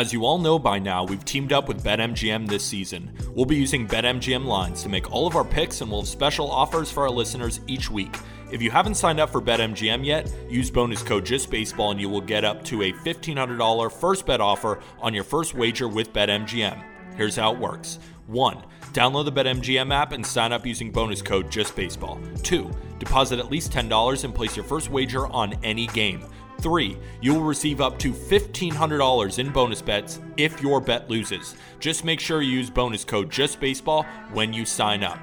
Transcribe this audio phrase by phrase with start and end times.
[0.00, 3.12] As you all know by now, we've teamed up with BetMGM this season.
[3.34, 6.50] We'll be using BetMGM lines to make all of our picks and we'll have special
[6.50, 8.16] offers for our listeners each week.
[8.50, 12.22] If you haven't signed up for BetMGM yet, use bonus code JustBaseball and you will
[12.22, 16.82] get up to a $1,500 first bet offer on your first wager with BetMGM.
[17.14, 17.98] Here's how it works.
[18.28, 18.56] 1.
[18.94, 22.42] Download the BetMGM app and sign up using bonus code JustBaseball.
[22.42, 22.70] 2.
[22.98, 26.24] Deposit at least $10 and place your first wager on any game.
[26.60, 31.54] Three, you will receive up to $1,500 in bonus bets if your bet loses.
[31.78, 35.18] Just make sure you use bonus code JustBaseball when you sign up.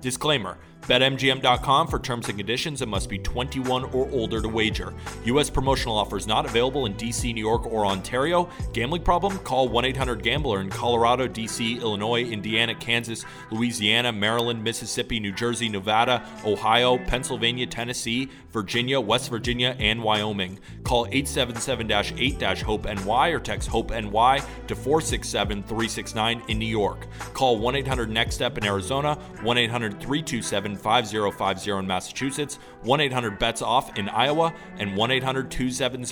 [0.00, 4.94] Disclaimer BetMGM.com for terms and conditions and must be 21 or older to wager.
[5.24, 5.50] U.S.
[5.50, 8.48] promotional offers not available in D.C., New York, or Ontario.
[8.72, 9.36] Gambling problem?
[9.38, 15.68] Call 1 800 Gambler in Colorado, D.C., Illinois, Indiana, Kansas, Louisiana, Maryland, Mississippi, New Jersey,
[15.68, 20.58] Nevada, Ohio, Pennsylvania, Tennessee, Virginia, West Virginia, and Wyoming.
[20.82, 27.06] Call 877 8 HOPE NY or text HOPE NY to 467 369 in New York.
[27.34, 33.38] Call 1 800 NEXT STEP in Arizona, 1 800 327 5050 in Massachusetts, 1 800
[33.38, 36.06] BETS OFF in Iowa, and 1 800 270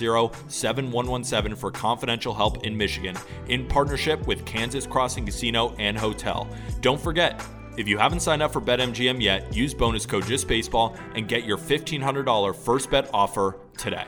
[0.47, 3.15] 7117 for confidential help in Michigan,
[3.47, 6.47] in partnership with Kansas Crossing Casino and Hotel.
[6.81, 7.43] Don't forget,
[7.77, 11.57] if you haven't signed up for BetMGM yet, use bonus code JustBaseball and get your
[11.57, 14.05] $1,500 first bet offer today.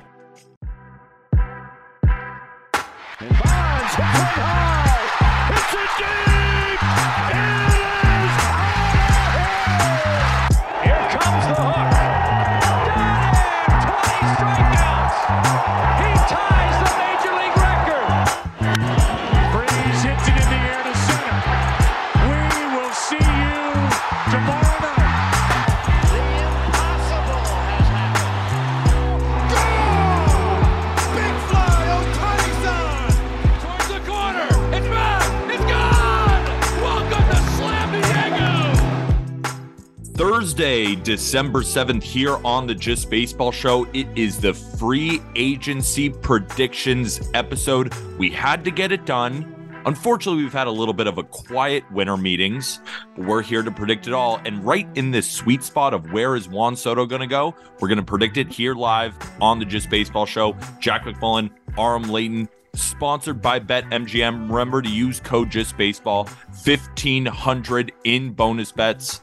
[40.58, 43.86] Thursday, December 7th, here on the Just Baseball Show.
[43.94, 47.94] It is the free agency predictions episode.
[48.18, 49.84] We had to get it done.
[49.86, 52.80] Unfortunately, we've had a little bit of a quiet winter meetings,
[53.16, 54.42] but we're here to predict it all.
[54.46, 57.88] And right in this sweet spot of where is Juan Soto going to go, we're
[57.88, 60.58] going to predict it here live on the Just Baseball Show.
[60.80, 64.50] Jack McMullen, Aram Leighton, sponsored by BetMGM.
[64.50, 66.24] Remember to use code Just Baseball,
[66.64, 69.22] 1500 in bonus bets.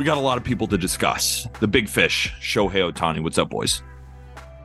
[0.00, 1.46] We got a lot of people to discuss.
[1.60, 3.22] The big fish, Shohei Ohtani.
[3.22, 3.82] What's up, boys?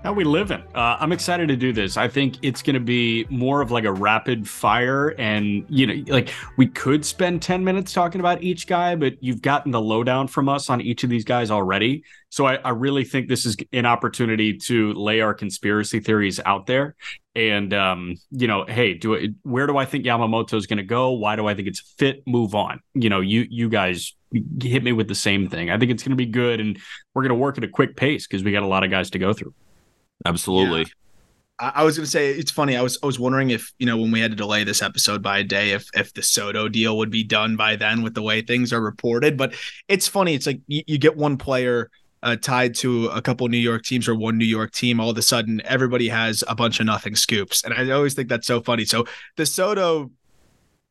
[0.01, 0.63] How we living?
[0.73, 1.97] Uh, I'm excited to do this.
[1.97, 6.03] I think it's going to be more of like a rapid fire, and you know,
[6.07, 10.29] like we could spend 10 minutes talking about each guy, but you've gotten the lowdown
[10.29, 12.06] from us on each of these guys already.
[12.29, 16.66] So I, I really think this is an opportunity to lay our conspiracy theories out
[16.66, 16.95] there.
[17.35, 19.31] And um, you know, hey, do it.
[19.44, 21.12] Where do I think Yamamoto is going to go?
[21.12, 22.23] Why do I think it's fit?
[22.25, 22.79] Move on.
[22.94, 24.13] You know, you you guys
[24.62, 25.69] hit me with the same thing.
[25.69, 26.79] I think it's going to be good, and
[27.13, 29.09] we're going to work at a quick pace because we got a lot of guys
[29.12, 29.53] to go through.
[30.25, 30.85] Absolutely.
[31.59, 32.78] I I was going to say it's funny.
[32.78, 35.22] I was I was wondering if you know when we had to delay this episode
[35.22, 38.22] by a day, if if the Soto deal would be done by then with the
[38.22, 39.38] way things are reported.
[39.38, 39.56] But
[39.88, 40.35] it's funny.
[40.35, 41.90] It's like you, you get one player
[42.25, 45.00] uh, tied to a couple New York teams or one New York team.
[45.00, 48.28] All of a sudden, everybody has a bunch of nothing scoops, and I always think
[48.28, 48.84] that's so funny.
[48.84, 49.06] So
[49.38, 50.12] the Soto.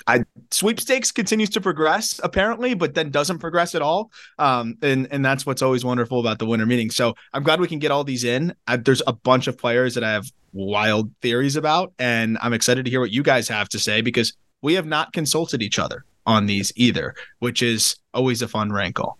[0.07, 4.11] I sweepstakes continues to progress apparently, but then doesn't progress at all.
[4.39, 6.91] Um, and and that's what's always wonderful about the winter meeting.
[6.91, 8.55] So I'm glad we can get all these in.
[8.67, 12.85] I, there's a bunch of players that I have wild theories about, and I'm excited
[12.85, 16.05] to hear what you guys have to say because we have not consulted each other
[16.27, 19.17] on these either, which is always a fun wrinkle.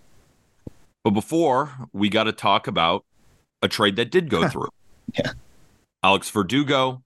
[1.05, 3.05] But before, we got to talk about
[3.63, 4.69] a trade that did go through.
[5.17, 5.33] Yeah.
[6.03, 7.05] Alex Verdugo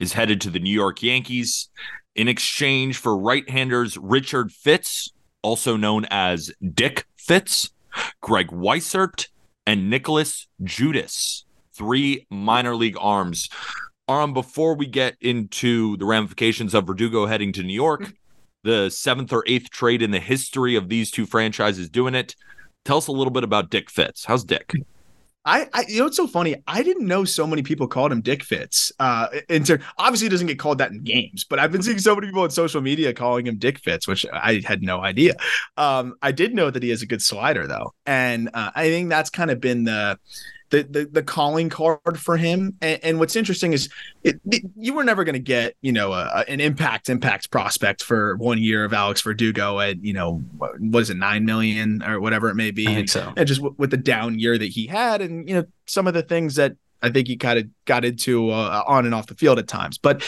[0.00, 1.68] is headed to the New York Yankees
[2.16, 7.70] in exchange for right-handers Richard Fitts, also known as Dick Fitts,
[8.20, 9.28] Greg Weissert,
[9.64, 11.44] and Nicholas Judice.
[11.72, 13.48] Three minor league arms.
[14.08, 18.68] Aram, before we get into the ramifications of Verdugo heading to New York, mm-hmm.
[18.68, 22.34] the seventh or eighth trade in the history of these two franchises doing it.
[22.84, 24.24] Tell us a little bit about Dick Fitts.
[24.24, 24.72] How's Dick?
[25.44, 26.56] I, I you know it's so funny.
[26.66, 28.92] I didn't know so many people called him Dick Fitts.
[28.98, 29.28] Uh,
[29.64, 32.26] ter- obviously he doesn't get called that in games, but I've been seeing so many
[32.26, 35.34] people on social media calling him Dick Fitts, which I had no idea.
[35.78, 39.08] Um, I did know that he has a good slider though, and uh, I think
[39.08, 40.18] that's kind of been the
[40.70, 42.74] the the, the calling card for him.
[42.80, 43.88] And, and what's interesting is
[44.24, 48.02] it, it- you were never going to get you know a, an impact impact prospect
[48.02, 52.02] for one year of Alex Verdugo at you know what, what is it nine million
[52.02, 52.86] or whatever it may be.
[52.88, 53.32] I think so.
[53.36, 56.14] and just w- with the down year that he had, and you know some of
[56.14, 59.34] the things that I think he kind of got into uh, on and off the
[59.34, 59.98] field at times.
[59.98, 60.22] But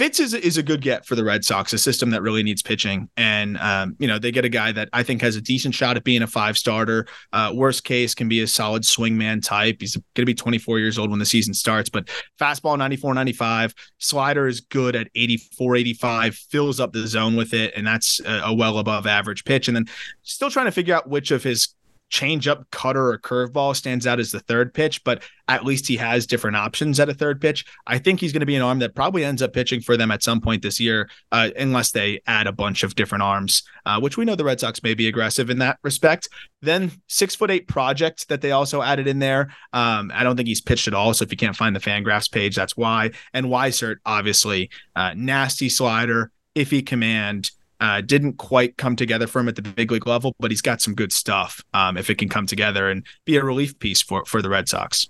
[0.00, 2.62] Fitts is is a good get for the Red Sox, a system that really needs
[2.62, 5.74] pitching, and um, you know they get a guy that I think has a decent
[5.74, 7.06] shot at being a five starter.
[7.34, 9.76] Uh, worst case can be a solid swingman type.
[9.80, 12.08] He's going to be 24 years old when the season starts, but
[12.40, 17.74] fastball 94, 95, slider is good at 84, 85, fills up the zone with it,
[17.76, 19.68] and that's a, a well above average pitch.
[19.68, 19.84] And then
[20.22, 21.74] still trying to figure out which of his
[22.10, 26.26] changeup, cutter, or curveball stands out as the third pitch, but at least he has
[26.26, 27.64] different options at a third pitch.
[27.86, 30.10] I think he's going to be an arm that probably ends up pitching for them
[30.10, 34.00] at some point this year, uh, unless they add a bunch of different arms, uh,
[34.00, 36.28] which we know the Red Sox may be aggressive in that respect.
[36.62, 39.54] Then six foot eight project that they also added in there.
[39.72, 41.14] Um, I don't think he's pitched at all.
[41.14, 43.12] So if you can't find the Fangraphs page, that's why.
[43.32, 47.50] And Weissert, obviously, uh, nasty slider, iffy command.
[47.80, 50.82] Uh, didn't quite come together for him at the big league level, but he's got
[50.82, 54.24] some good stuff um, if it can come together and be a relief piece for
[54.26, 55.08] for the Red Sox.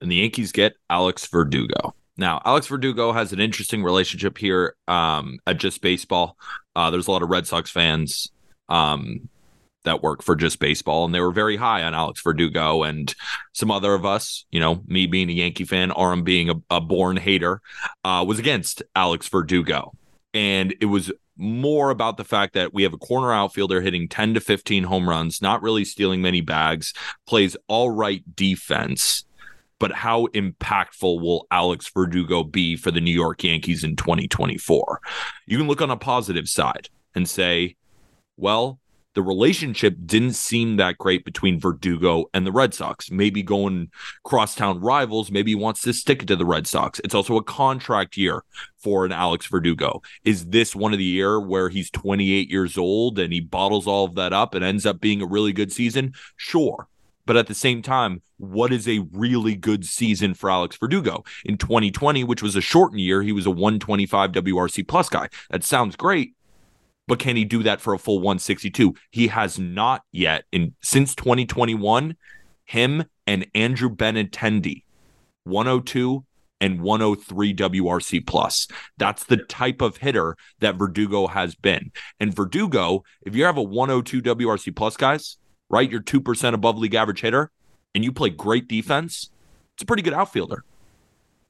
[0.00, 1.94] And the Yankees get Alex Verdugo.
[2.16, 6.36] Now, Alex Verdugo has an interesting relationship here um, at Just Baseball.
[6.76, 8.30] Uh, there's a lot of Red Sox fans
[8.68, 9.28] um,
[9.84, 12.82] that work for Just Baseball, and they were very high on Alex Verdugo.
[12.82, 13.14] And
[13.52, 16.80] some other of us, you know, me being a Yankee fan, Aram being a, a
[16.80, 17.62] born hater,
[18.04, 19.92] uh, was against Alex Verdugo.
[20.34, 24.34] And it was more about the fact that we have a corner outfielder hitting 10
[24.34, 26.92] to 15 home runs, not really stealing many bags,
[27.26, 29.24] plays all right defense.
[29.78, 35.00] But how impactful will Alex Verdugo be for the New York Yankees in 2024?
[35.46, 37.76] You can look on a positive side and say,
[38.36, 38.79] well,
[39.14, 43.10] the relationship didn't seem that great between Verdugo and the Red Sox.
[43.10, 43.90] Maybe going
[44.24, 47.00] crosstown rivals, maybe he wants to stick it to the Red Sox.
[47.02, 48.44] It's also a contract year
[48.78, 50.00] for an Alex Verdugo.
[50.24, 54.04] Is this one of the year where he's 28 years old and he bottles all
[54.04, 56.14] of that up and ends up being a really good season?
[56.36, 56.86] Sure.
[57.26, 61.24] But at the same time, what is a really good season for Alex Verdugo?
[61.44, 65.28] In 2020, which was a shortened year, he was a 125 WRC plus guy.
[65.50, 66.34] That sounds great
[67.10, 68.94] but can he do that for a full 162?
[69.10, 72.16] He has not yet in since 2021.
[72.66, 74.84] Him and Andrew Benintendi,
[75.42, 76.24] 102
[76.60, 78.68] and 103 WRC plus.
[78.96, 81.90] That's the type of hitter that Verdugo has been.
[82.20, 85.36] And Verdugo, if you have a 102 WRC plus guys,
[85.68, 87.50] right, you're 2% above league average hitter
[87.92, 89.30] and you play great defense,
[89.74, 90.62] it's a pretty good outfielder.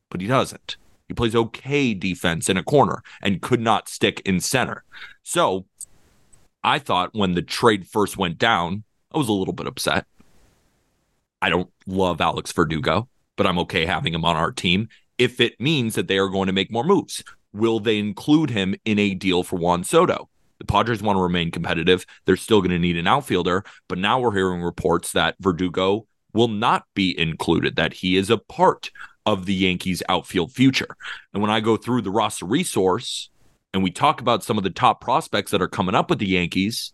[0.09, 0.79] But he doesn't.
[1.11, 4.85] He plays okay defense in a corner and could not stick in center.
[5.25, 5.67] So
[6.62, 10.07] I thought when the trade first went down, I was a little bit upset.
[11.43, 15.61] I don't love Alex Verdugo, but I'm okay having him on our team if it
[15.61, 17.25] means that they are going to make more moves.
[17.53, 20.29] Will they include him in a deal for Juan Soto?
[20.59, 22.07] The Padres want to remain competitive.
[22.25, 26.47] They're still going to need an outfielder, but now we're hearing reports that Verdugo will
[26.47, 28.93] not be included, that he is a part
[29.26, 30.96] of the Yankees outfield future.
[31.32, 33.31] And when I go through the roster resource
[33.72, 36.28] and we talk about some of the top prospects that are coming up with the
[36.28, 36.93] Yankees,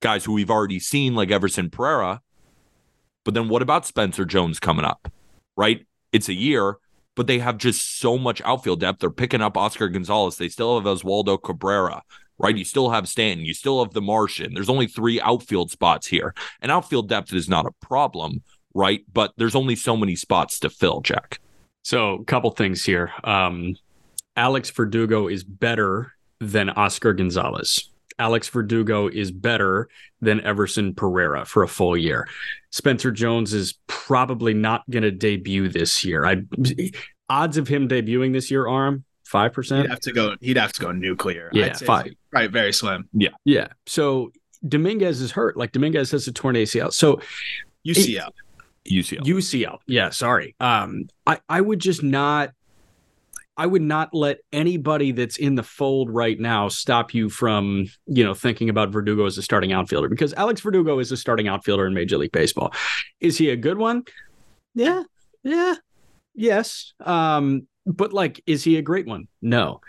[0.00, 2.20] guys who we've already seen like Everson Pereira,
[3.24, 5.10] but then what about Spencer Jones coming up?
[5.56, 5.86] Right?
[6.12, 6.76] It's a year,
[7.14, 9.00] but they have just so much outfield depth.
[9.00, 10.36] They're picking up Oscar Gonzalez.
[10.36, 12.02] They still have Oswaldo Cabrera,
[12.38, 12.56] right?
[12.56, 13.44] You still have Stanton.
[13.44, 14.54] You still have the Martian.
[14.54, 16.34] There's only three outfield spots here.
[16.60, 18.42] And outfield depth is not a problem
[18.74, 19.04] right?
[19.12, 21.40] But there's only so many spots to fill, Jack.
[21.82, 23.10] So, a couple things here.
[23.24, 23.76] Um,
[24.36, 27.90] Alex Verdugo is better than Oscar Gonzalez.
[28.18, 29.88] Alex Verdugo is better
[30.20, 32.28] than Everson Pereira for a full year.
[32.70, 36.24] Spencer Jones is probably not going to debut this year.
[36.24, 36.42] I
[37.28, 39.82] odds of him debuting this year, arm five percent.
[39.82, 40.36] He'd have to go.
[40.40, 41.50] He'd have to go nuclear.
[41.52, 42.12] Yeah, five.
[42.32, 43.08] Right, very slim.
[43.12, 43.68] Yeah, yeah.
[43.86, 44.30] So
[44.66, 45.56] Dominguez is hurt.
[45.56, 46.92] Like Dominguez has a torn ACL.
[46.92, 47.20] So
[47.86, 48.28] UCL.
[48.28, 48.34] It,
[48.90, 49.24] UCL.
[49.24, 49.78] UCL.
[49.86, 50.54] Yeah, sorry.
[50.60, 52.52] Um, I, I would just not
[53.56, 58.24] I would not let anybody that's in the fold right now stop you from, you
[58.24, 61.86] know, thinking about Verdugo as a starting outfielder because Alex Verdugo is a starting outfielder
[61.86, 62.72] in Major League Baseball.
[63.20, 64.04] Is he a good one?
[64.74, 65.02] Yeah.
[65.42, 65.74] Yeah.
[66.34, 66.94] Yes.
[67.04, 69.28] Um, but like, is he a great one?
[69.42, 69.80] No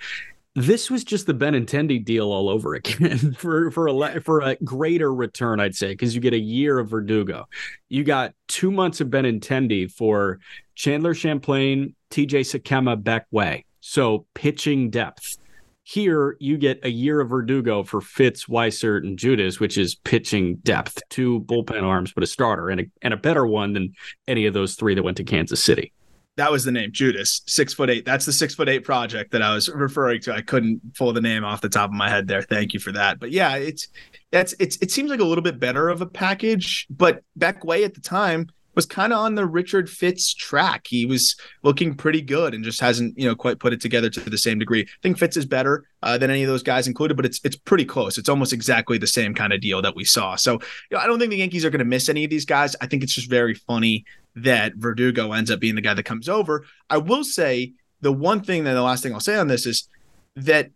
[0.56, 5.14] this was just the Benintendi deal all over again for for a for a greater
[5.14, 7.48] return, I'd say, because you get a year of Verdugo,
[7.90, 10.40] you got two months of Benintendi for
[10.76, 12.42] Chandler Champlain, T.J.
[12.42, 15.38] Sikkema, Beck Way, so pitching depth.
[15.86, 20.56] Here you get a year of Verdugo for Fitts, Weissert, and Judice, which is pitching
[20.64, 23.94] depth, two bullpen arms, but a starter and a and a better one than
[24.28, 25.92] any of those three that went to Kansas City
[26.38, 28.06] that was the name Judice, six foot eight.
[28.06, 30.34] That's the six foot eight project that I was referring to.
[30.34, 32.42] I couldn't pull the name off the top of my head there.
[32.42, 33.20] Thank you for that.
[33.20, 33.88] But yeah, it's
[34.32, 36.88] that's it's it seems like a little bit better of a package.
[36.90, 40.88] But Beck Way at the time, was kind of on the Richard Fitts track.
[40.88, 44.30] He was looking pretty good and just hasn't, you know, quite put it together to
[44.30, 44.82] the same degree.
[44.82, 47.56] I think Fitts is better uh, than any of those guys included, but it's it's
[47.56, 48.18] pretty close.
[48.18, 50.36] It's almost exactly the same kind of deal that we saw.
[50.36, 52.46] So, you know, I don't think the Yankees are going to miss any of these
[52.46, 52.76] guys.
[52.82, 56.28] I think it's just very funny that Verdugo ends up being the guy that comes
[56.28, 56.66] over.
[56.90, 59.88] I will say the one thing that the last thing I'll say on this is
[60.36, 60.72] that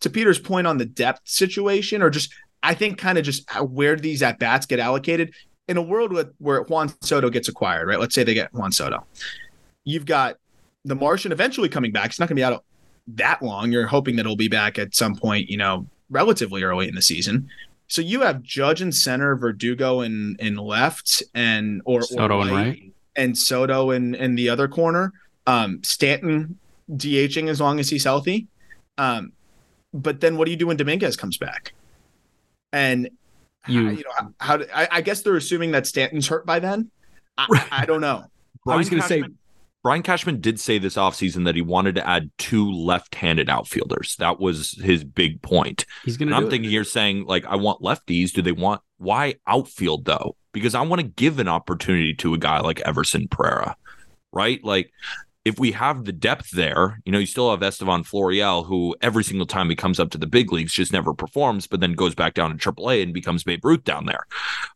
[0.00, 3.96] to Peter's point on the depth situation, or just I think kind of just where
[3.96, 5.32] these at bats get allocated
[5.68, 8.00] in a world with, where Juan Soto gets acquired, right?
[8.00, 9.04] Let's say they get Juan Soto.
[9.84, 10.38] You've got
[10.84, 12.06] the Martian eventually coming back.
[12.06, 12.64] It's not going to be out
[13.08, 13.70] that long.
[13.70, 17.02] You're hoping that he'll be back at some point, you know, relatively early in the
[17.02, 17.48] season.
[17.88, 22.50] So you have Judge and center, Verdugo in in left, and or Soto or and
[22.50, 25.12] right, and Soto in in the other corner.
[25.46, 26.58] Um, Stanton
[26.90, 28.46] DHing as long as he's healthy.
[28.98, 29.32] Um,
[29.92, 31.72] but then what do you do when Dominguez comes back?
[32.72, 33.08] And
[33.66, 36.90] you, you know, how, how I, I, guess they're assuming that Stanton's hurt by then.
[37.36, 38.24] I, I don't know.
[38.66, 39.24] I was going to say
[39.88, 44.16] Brian Cashman did say this offseason that he wanted to add two left-handed outfielders.
[44.16, 45.86] That was his big point.
[46.04, 46.36] He's to.
[46.36, 48.32] I'm thinking you're saying like I want lefties.
[48.32, 50.36] Do they want why outfield though?
[50.52, 53.76] Because I want to give an opportunity to a guy like Everson Pereira,
[54.30, 54.62] right?
[54.62, 54.92] Like
[55.46, 59.24] if we have the depth there, you know, you still have Estevan Florial, who every
[59.24, 62.14] single time he comes up to the big leagues just never performs, but then goes
[62.14, 64.26] back down to AAA and becomes Babe Ruth down there.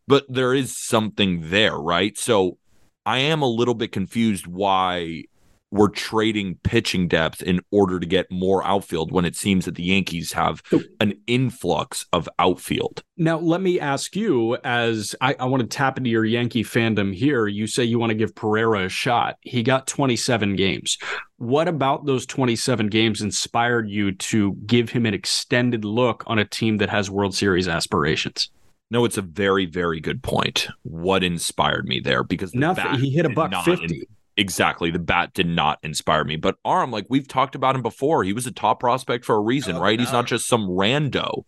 [0.09, 2.17] But there is something there, right?
[2.17, 2.57] So
[3.05, 5.25] I am a little bit confused why
[5.73, 9.83] we're trading pitching depth in order to get more outfield when it seems that the
[9.83, 10.63] Yankees have
[11.01, 13.03] an influx of outfield.
[13.17, 17.15] Now, let me ask you, as I, I, want to tap into your Yankee fandom
[17.15, 17.47] here.
[17.47, 19.39] You say you want to give Pereira a shot.
[19.41, 20.99] He got 27 games.
[21.39, 26.45] What about those 27 games inspired you to give him an extended look on a
[26.45, 28.51] team that has World Series aspirations?
[28.93, 30.69] No, it's a very, very good point.
[30.83, 32.23] What inspired me there?
[32.23, 32.99] Because the nothing.
[32.99, 34.01] He hit a buck fifty.
[34.01, 34.07] In-
[34.37, 34.91] exactly.
[34.91, 36.37] The bat did not inspire me.
[36.37, 39.41] But arm like we've talked about him before, he was a top prospect for a
[39.41, 39.99] reason, oh, right?
[39.99, 41.45] He's not just some rando,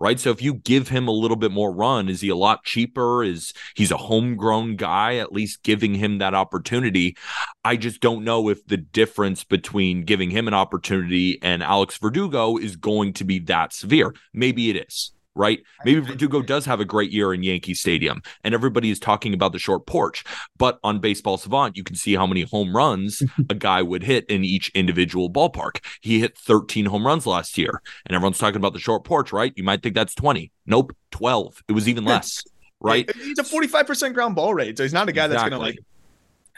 [0.00, 0.18] right?
[0.18, 3.22] So if you give him a little bit more run, is he a lot cheaper?
[3.22, 5.18] Is he's a homegrown guy?
[5.18, 7.16] At least giving him that opportunity.
[7.64, 12.56] I just don't know if the difference between giving him an opportunity and Alex Verdugo
[12.56, 14.16] is going to be that severe.
[14.34, 15.62] Maybe it is right?
[15.84, 19.52] Maybe Verdugo does have a great year in Yankee Stadium, and everybody is talking about
[19.52, 20.24] the short porch.
[20.58, 24.26] But on Baseball Savant, you can see how many home runs a guy would hit
[24.26, 25.78] in each individual ballpark.
[26.02, 29.52] He hit 13 home runs last year, and everyone's talking about the short porch, right?
[29.56, 30.50] You might think that's 20.
[30.66, 31.62] Nope, 12.
[31.68, 32.42] It was even less,
[32.80, 33.10] right?
[33.14, 35.50] He's a 45% ground ball rate, so he's not a guy exactly.
[35.50, 35.78] that's going to like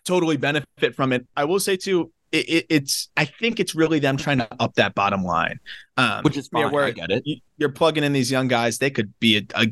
[0.05, 1.27] totally benefit from it.
[1.37, 4.75] I will say too, it, it, it's I think it's really them trying to up
[4.75, 5.59] that bottom line,
[5.97, 6.63] um, which is fine.
[6.63, 7.23] Yeah, where I get it.
[7.27, 9.67] You, are plugging in these young guys; they could be a, a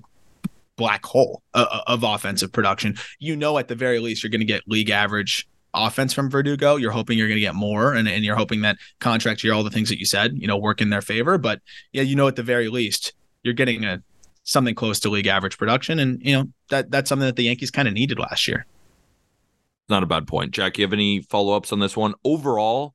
[0.76, 2.96] black hole uh, uh, of offensive production.
[3.18, 6.76] You know, at the very least, you're going to get league average offense from Verdugo.
[6.76, 9.62] You're hoping you're going to get more, and, and you're hoping that contract year, all
[9.64, 11.38] the things that you said, you know, work in their favor.
[11.38, 11.60] But
[11.92, 13.12] yeah, you know, at the very least,
[13.42, 14.02] you're getting a
[14.42, 17.70] something close to league average production, and you know that that's something that the Yankees
[17.70, 18.66] kind of needed last year
[19.88, 20.52] not a bad point.
[20.52, 22.14] Jack, you have any follow ups on this one?
[22.24, 22.94] Overall,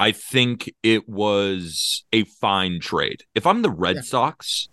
[0.00, 3.24] I think it was a fine trade.
[3.34, 4.02] If I'm the Red yeah.
[4.02, 4.68] Sox,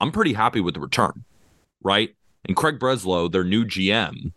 [0.00, 1.24] I'm pretty happy with the return,
[1.82, 2.14] right?
[2.44, 4.32] And Craig Breslow, their new GM,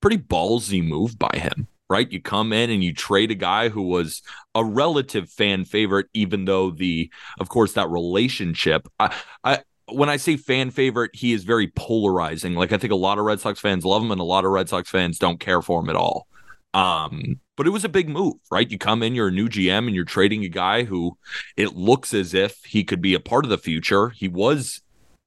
[0.00, 2.10] pretty ballsy move by him, right?
[2.10, 4.22] You come in and you trade a guy who was
[4.54, 8.88] a relative fan favorite, even though the, of course, that relationship.
[8.98, 9.14] I,
[9.44, 9.60] I,
[9.92, 12.54] when I say fan favorite, he is very polarizing.
[12.54, 14.50] Like I think a lot of Red Sox fans love him, and a lot of
[14.50, 16.26] Red Sox fans don't care for him at all.
[16.72, 18.68] Um, but it was a big move, right?
[18.68, 21.16] You come in, you're a new GM, and you're trading a guy who
[21.56, 24.10] it looks as if he could be a part of the future.
[24.10, 24.80] He was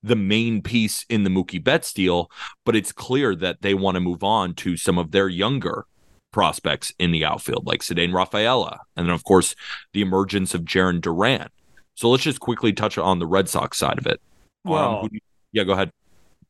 [0.04, 2.30] the main piece in the Mookie Betts deal,
[2.66, 5.86] but it's clear that they want to move on to some of their younger
[6.32, 9.56] prospects in the outfield, like Ceddanne Rafaela, and then of course
[9.94, 11.50] the emergence of Jarren Duran.
[11.96, 14.22] So let's just quickly touch on the Red Sox side of it.
[14.68, 15.10] Well, um,
[15.52, 15.92] yeah, go ahead.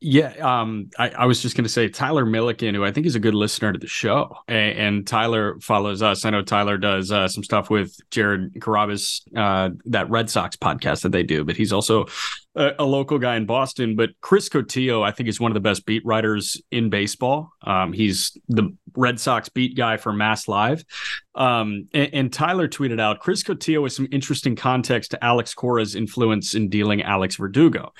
[0.00, 3.16] Yeah, um, I, I, was just going to say Tyler Milliken, who I think is
[3.16, 6.24] a good listener to the show, and, and Tyler follows us.
[6.24, 11.02] I know Tyler does uh, some stuff with Jared Carrabis, uh, that Red Sox podcast
[11.02, 12.06] that they do, but he's also
[12.54, 13.96] a, a, local guy in Boston.
[13.96, 17.50] But Chris Cotillo, I think, is one of the best beat writers in baseball.
[17.62, 20.84] Um, he's the Red Sox beat guy for Mass Live.
[21.34, 25.94] Um, and, and, Tyler tweeted out Chris Cotillo with some interesting context to Alex Cora's
[25.94, 27.92] influence in dealing Alex Verdugo.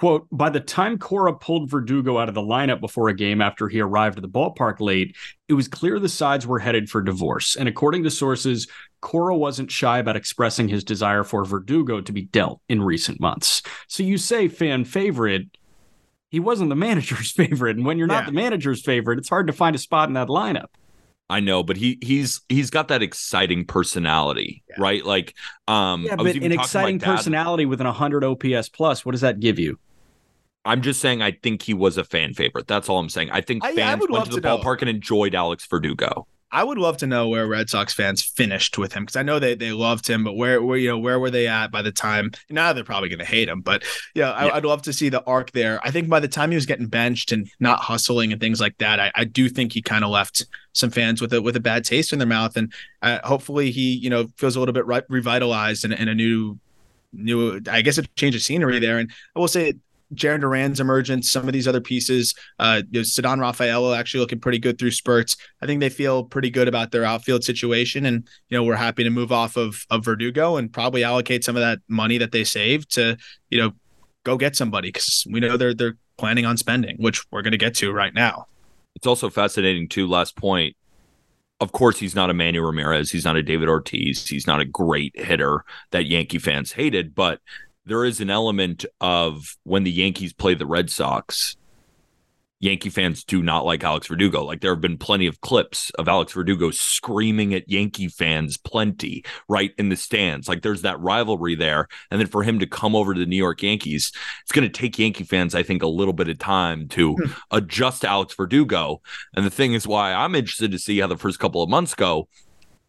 [0.00, 3.68] Quote, by the time Cora pulled Verdugo out of the lineup before a game after
[3.68, 5.14] he arrived at the ballpark late,
[5.46, 7.54] it was clear the sides were headed for divorce.
[7.54, 8.66] And according to sources,
[9.02, 13.60] Cora wasn't shy about expressing his desire for Verdugo to be dealt in recent months.
[13.88, 15.48] So you say fan favorite.
[16.30, 17.76] he wasn't the manager's favorite.
[17.76, 18.26] And when you're not Yeah.
[18.30, 20.68] the manager's favorite, it's hard to find a spot in that lineup.
[21.28, 24.76] I know, but he he's he's got that exciting personality, Yeah.
[24.78, 25.04] right?
[25.04, 25.34] Like,
[25.68, 28.24] um, Yeah, I was but even an talking to my exciting personality with an 100
[28.24, 29.78] OPS plus, what does that give you?
[30.64, 32.66] I'm just saying, I think he was a fan favorite.
[32.66, 33.30] That's all I'm saying.
[33.30, 34.58] I think I- I fans would went to the to know.
[34.58, 36.26] ballpark and enjoyed Alex Verdugo.
[36.52, 39.38] I would love to know where Red Sox fans finished with him because I know
[39.38, 41.92] they they loved him, but where where you know where were they at by the
[41.92, 42.32] time?
[42.50, 43.84] Now they're probably going to hate him, but
[44.16, 44.54] yeah, I, Yeah.
[44.54, 45.78] I'd love to see the arc there.
[45.84, 48.76] I think by the time he was getting benched and not hustling and things like
[48.78, 51.60] that, I, I do think he kind of left some fans with a with a
[51.60, 54.86] bad taste in their mouth, and uh, hopefully he you know feels a little bit
[54.86, 56.58] re- revitalized and, and a new
[57.12, 58.98] new I guess a change of scenery there.
[58.98, 59.74] And I will say.
[60.14, 64.40] Jarren Duran's emergence, some of these other pieces, uh, you know, Ceddanne Rafaela actually looking
[64.40, 65.36] pretty good through spurts.
[65.62, 69.04] I think they feel pretty good about their outfield situation, and you know we're happy
[69.04, 72.44] to move off of of Verdugo and probably allocate some of that money that they
[72.44, 73.16] saved to
[73.50, 73.72] you know
[74.24, 77.58] go get somebody because we know they're they're planning on spending, which we're going to
[77.58, 78.46] get to right now.
[78.94, 80.06] It's also fascinating too.
[80.06, 80.76] Last point.
[81.60, 83.10] Of course, he's not a Manny Ramirez.
[83.10, 84.26] He's not a David Ortiz.
[84.26, 87.40] He's not a great hitter that Yankee fans hated, but
[87.86, 91.56] there is an element of when the Yankees play the Red Sox,
[92.60, 94.44] Yankee fans do not like Alex Verdugo.
[94.44, 99.24] Like there have been plenty of clips of Alex Verdugo screaming at Yankee fans, plenty,
[99.48, 100.46] right in the stands.
[100.46, 101.88] Like there's that rivalry there.
[102.10, 104.80] And then for him to come over to the New York Yankees, it's going to
[104.80, 107.32] take Yankee fans, I think, a little bit of time to hmm.
[107.50, 109.00] adjust to Alex Verdugo.
[109.34, 111.94] And the thing is why I'm interested to see how the first couple of months
[111.94, 112.28] go.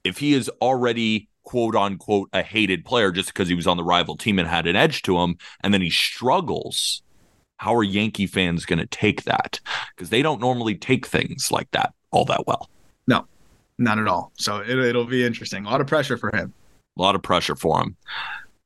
[0.03, 3.83] If he is already quote unquote a hated player just because he was on the
[3.83, 7.01] rival team and had an edge to him, and then he struggles,
[7.57, 9.59] how are Yankee fans going to take that?
[9.95, 12.69] Because they don't normally take things like that all that well.
[13.07, 13.25] No
[13.81, 14.31] not at all.
[14.37, 15.65] So it, it'll be interesting.
[15.65, 16.53] A lot of pressure for him.
[16.97, 17.97] A lot of pressure for him.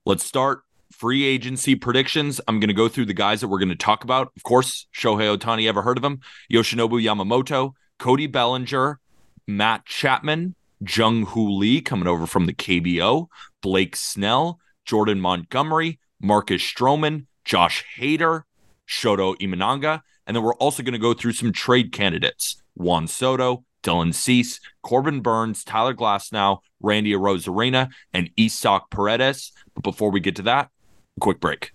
[0.06, 2.40] Let's start free agency predictions.
[2.48, 4.32] I'm going to go through the guys that we're going to talk about.
[4.36, 6.20] Of course, Shohei Ohtani, ever heard of him?
[6.52, 9.00] Yoshinobu Yamamoto, Cody Bellinger,
[9.48, 13.28] Matt Chapman, Jung Hoo Lee coming over from the KBO,
[13.62, 18.44] Blake Snell, Jordan Montgomery, Marcus Stroman, Josh Hader,
[18.88, 23.64] Shota Imanaga, and then we're also going to go through some trade candidates: Juan Soto,
[23.84, 29.52] Dylan Cease, Corbin Burnes, Tyler Glasnow, Randy Arozarena, and Isaac Paredes.
[29.76, 30.70] But before we get to that,
[31.18, 31.72] a quick break.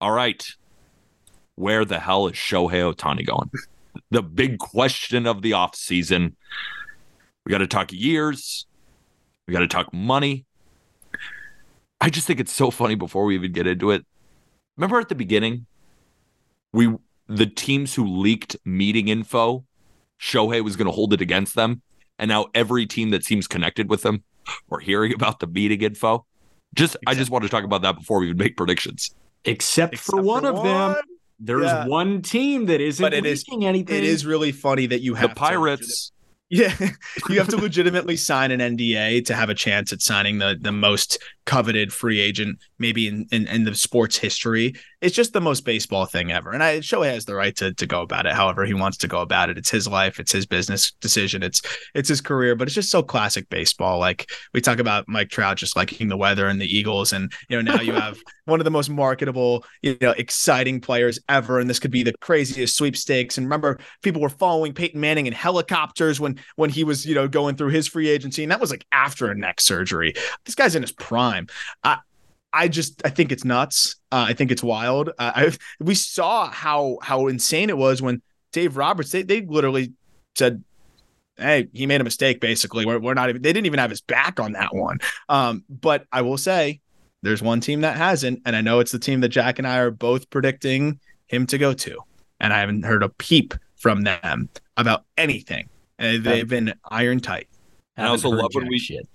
[0.00, 0.44] All right.
[1.56, 3.50] Where the hell is Shohei Ohtani going?
[4.10, 6.34] the big question of the offseason.
[7.44, 8.66] We got to talk years.
[9.46, 10.44] We got to talk money.
[12.00, 14.04] I just think it's so funny before we even get into it.
[14.76, 15.66] Remember at the beginning,
[16.72, 16.94] we
[17.28, 19.64] the teams who leaked meeting info,
[20.20, 21.82] Shohei was going to hold it against them,
[22.18, 24.22] and now every team that seems connected with them
[24.70, 26.26] are hearing about the meeting info.
[26.74, 29.14] Just I just want to talk about that before we even make predictions.
[29.44, 31.02] Except, Except for one of them, one.
[31.38, 31.86] There's Yeah.
[31.86, 33.96] one team that isn't But it is- leaking anything.
[33.96, 36.12] It is really funny that you have The to- Pirates,
[36.48, 36.72] Yeah,
[37.28, 40.70] you have to legitimately sign an NDA to have a chance at signing the the
[40.70, 44.74] most coveted free agent, maybe in, in, in the sports history.
[45.00, 46.52] It's just the most baseball thing ever.
[46.52, 49.08] And I Shohei has the right to to go about it however he wants to
[49.08, 49.58] go about it.
[49.58, 51.60] It's his life, it's his business decision, it's
[51.94, 53.98] it's his career, but it's just so classic baseball.
[53.98, 57.60] Like we talk about Mike Trout just liking the weather and the Eagles, and you
[57.60, 61.60] know, now you have one of the most marketable, you know, exciting players ever.
[61.60, 63.36] And this could be the craziest sweepstakes.
[63.36, 67.28] And remember, people were following Peyton Manning in helicopters when when he was, you know,
[67.28, 68.42] going through his free agency.
[68.42, 70.14] And that was like after a neck surgery.
[70.44, 71.48] This guy's in his prime.
[71.84, 71.98] I
[72.56, 73.96] I just I think it's nuts.
[74.10, 75.10] Uh, I think it's wild.
[75.18, 79.92] Uh, I we saw how how insane it was when Dave Roberts they they literally
[80.34, 80.64] said
[81.38, 82.40] hey, he made a mistake.
[82.40, 83.42] Basically, we're, we're not even.
[83.42, 84.98] They didn't even have his back on that one.
[85.28, 86.80] Um, but I will say,
[87.22, 89.78] there's one team that hasn't, and I know it's the team that Jack and I
[89.78, 91.98] are both predicting him to go to,
[92.40, 95.68] and I haven't heard a peep from them about anything.
[95.98, 97.48] And they've been iron tight.
[97.96, 99.08] And I also love when we- shit.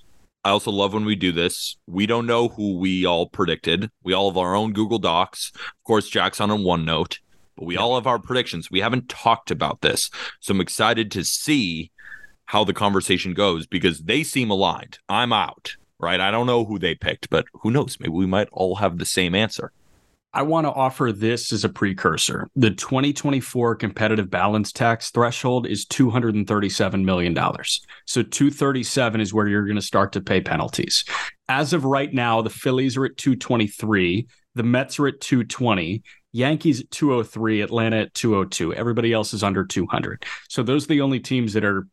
[0.43, 1.77] I also love when we do this.
[1.85, 3.91] We don't know who we all predicted.
[4.03, 5.51] We all have our own Google Docs.
[5.55, 7.19] Of course, Jack's on a OneNote,
[7.55, 8.71] but we all have our predictions.
[8.71, 10.09] We haven't talked about this.
[10.39, 11.91] So I'm excited to see
[12.45, 14.97] how the conversation goes because they seem aligned.
[15.07, 16.19] I'm out, right?
[16.19, 17.97] I don't know who they picked, but who knows?
[17.99, 19.71] Maybe we might all have the same answer.
[20.33, 22.49] I want to offer this as a precursor.
[22.55, 27.35] The 2024 competitive balance tax threshold is $237 million.
[28.05, 31.03] So 237 is where you're going to start to pay penalties.
[31.49, 36.79] As of right now, the Phillies are at 223, the Mets are at 220, Yankees
[36.79, 38.73] at 203, Atlanta at 202.
[38.73, 40.25] Everybody else is under 200.
[40.47, 41.87] So those are the only teams that are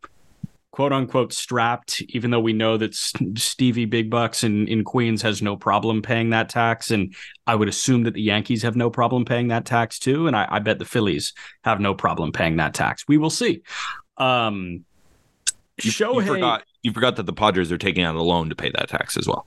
[0.71, 5.43] quote unquote strapped, even though we know that Stevie Big Bucks in, in Queens has
[5.43, 6.91] no problem paying that tax.
[6.91, 7.15] And
[7.47, 10.27] I would assume that the Yankees have no problem paying that tax too.
[10.27, 11.33] And I, I bet the Phillies
[11.65, 13.05] have no problem paying that tax.
[13.09, 13.63] We will see.
[14.19, 14.85] Um,
[15.83, 18.57] you, Shohei, you forgot you forgot that the Padres are taking out a loan to
[18.57, 19.47] pay that tax as well.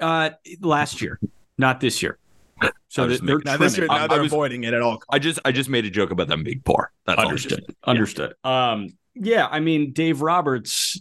[0.00, 1.20] Uh, last year,
[1.58, 2.18] not this year.
[2.92, 5.00] So they're now this year, now they're was, avoiding it at all.
[5.08, 6.90] I just I just made a joke about them being poor.
[7.06, 7.64] That's understood.
[7.84, 8.34] Understood.
[8.44, 8.72] Yeah.
[8.72, 11.00] Um, yeah, I mean, Dave Roberts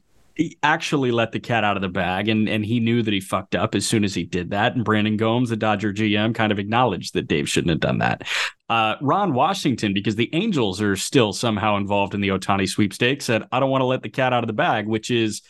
[0.64, 3.56] actually let the cat out of the bag, and and he knew that he fucked
[3.56, 4.76] up as soon as he did that.
[4.76, 8.24] And Brandon Gomes, the Dodger GM, kind of acknowledged that Dave shouldn't have done that.
[8.70, 13.44] Uh, Ron Washington, because the Angels are still somehow involved in the Ohtani sweepstakes, said,
[13.52, 15.42] "I don't want to let the cat out of the bag," which is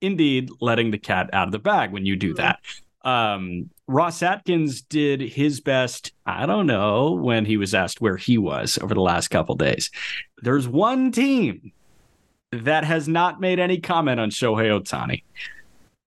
[0.00, 2.60] indeed letting the cat out of the bag when you do that.
[3.02, 8.38] Um, Ross Atkins did his best, I don't know, when he was asked where he
[8.38, 9.90] was over the last couple days.
[10.42, 11.72] There's one team
[12.52, 15.22] that has not made any comment on Shohei Ohtani,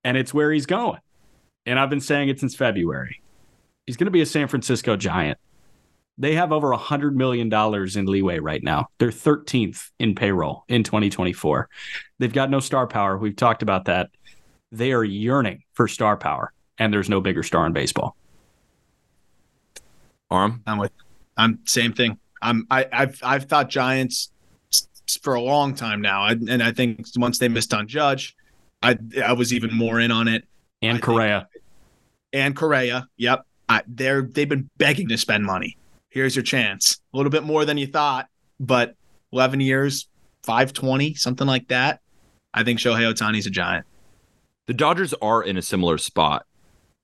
[0.02, 1.00] and it's where he's going.
[1.66, 3.22] And I've been saying it since February.
[3.86, 5.38] He's going to be a San Francisco Giant.
[6.16, 8.88] They have over $100 million in leeway right now.
[8.98, 11.68] They're 13th in payroll in 2024.
[12.18, 13.18] They've got no star power.
[13.18, 14.10] We've talked about that.
[14.70, 18.16] They are yearning for star power and there's no bigger star in baseball.
[20.30, 20.92] Arm, I'm with.
[21.36, 22.18] I'm same thing.
[22.40, 22.66] I'm.
[22.70, 24.30] I, I've I've thought Giants
[25.22, 28.36] for a long time now, I, and I think once they missed on Judge,
[28.82, 30.44] I I was even more in on it.
[30.82, 31.48] And I Correa.
[31.52, 31.64] Think,
[32.32, 33.08] and Correa.
[33.16, 33.46] Yep.
[33.68, 35.76] I, they're they've been begging to spend money.
[36.10, 37.00] Here's your chance.
[37.12, 38.28] A little bit more than you thought,
[38.60, 38.94] but
[39.32, 40.06] 11 years,
[40.44, 42.00] 520, something like that.
[42.52, 43.84] I think Shohei Ohtani's a giant.
[44.66, 46.46] The Dodgers are in a similar spot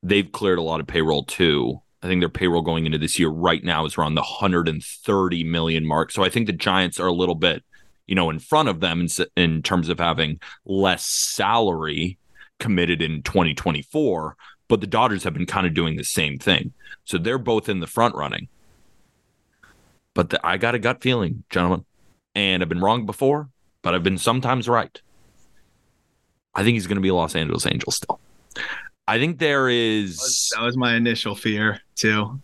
[0.02, 1.80] they've cleared a lot of payroll too.
[2.02, 5.86] I think their payroll going into this year right now is around the 130 million
[5.86, 6.10] mark.
[6.10, 7.62] So I think the Giants are a little bit,
[8.10, 12.18] you know, in front of them in, in terms of having less salary
[12.58, 14.36] committed in 2024.
[14.66, 16.72] But the Dodgers have been kind of doing the same thing.
[17.04, 18.48] So they're both in the front running.
[20.12, 21.84] But the, I got a gut feeling, gentlemen,
[22.34, 23.48] and I've been wrong before,
[23.80, 25.00] but I've been sometimes right.
[26.52, 28.18] I think he's going to be a Los Angeles Angel still.
[29.06, 30.16] I think there is.
[30.16, 32.40] That was, that was my initial fear too.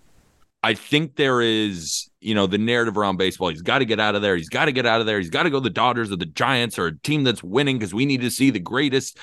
[0.62, 3.51] I think there is, you know, the narrative around baseball.
[3.51, 4.37] He's got to get out of there.
[4.37, 5.19] He's got to get out of there.
[5.19, 7.95] He's got to go the Dodgers or the Giants or a team that's winning because
[7.95, 9.17] we need to see the greatest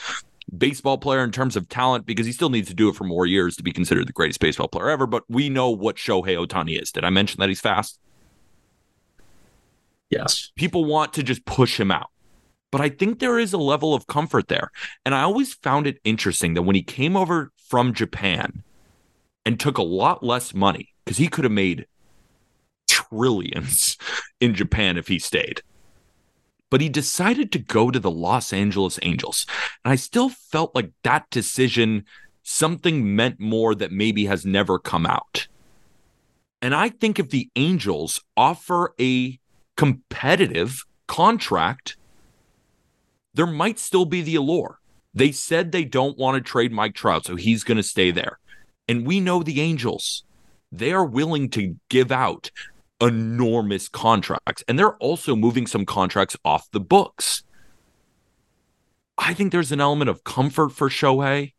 [0.58, 3.26] baseball player in terms of talent because he still needs to do it for more
[3.26, 5.06] years to be considered the greatest baseball player ever.
[5.06, 6.94] But we know what Shohei Ohtani is.
[6.94, 8.00] Did I mention that he's fast?
[10.10, 10.54] Yes.
[10.56, 12.10] People want to just push him out
[12.72, 14.72] but I think there is a level of comfort there.
[15.06, 18.64] And I always found it interesting that when he came over from Japan
[19.46, 21.86] and took a lot less money, because he could have made
[23.14, 23.98] trillions
[24.40, 25.62] in Japan if he stayed.
[26.70, 29.46] But he decided to go to the Los Angeles Angels.
[29.86, 32.06] And I still felt like that decision,
[32.42, 35.48] something meant more that maybe has never come out.
[36.62, 39.40] And I think if the Angels offer a
[39.76, 41.98] competitive contract
[43.34, 44.80] there might still be the allure.
[45.14, 48.40] They said they don't want to trade Mike Trout, so he's going to stay there.
[48.88, 50.24] And we know the Angels,
[50.72, 52.52] they are willing to give out
[53.04, 57.44] enormous contracts, and they're also moving some contracts off the books.
[59.18, 61.54] I think there's an element of comfort for Shohei.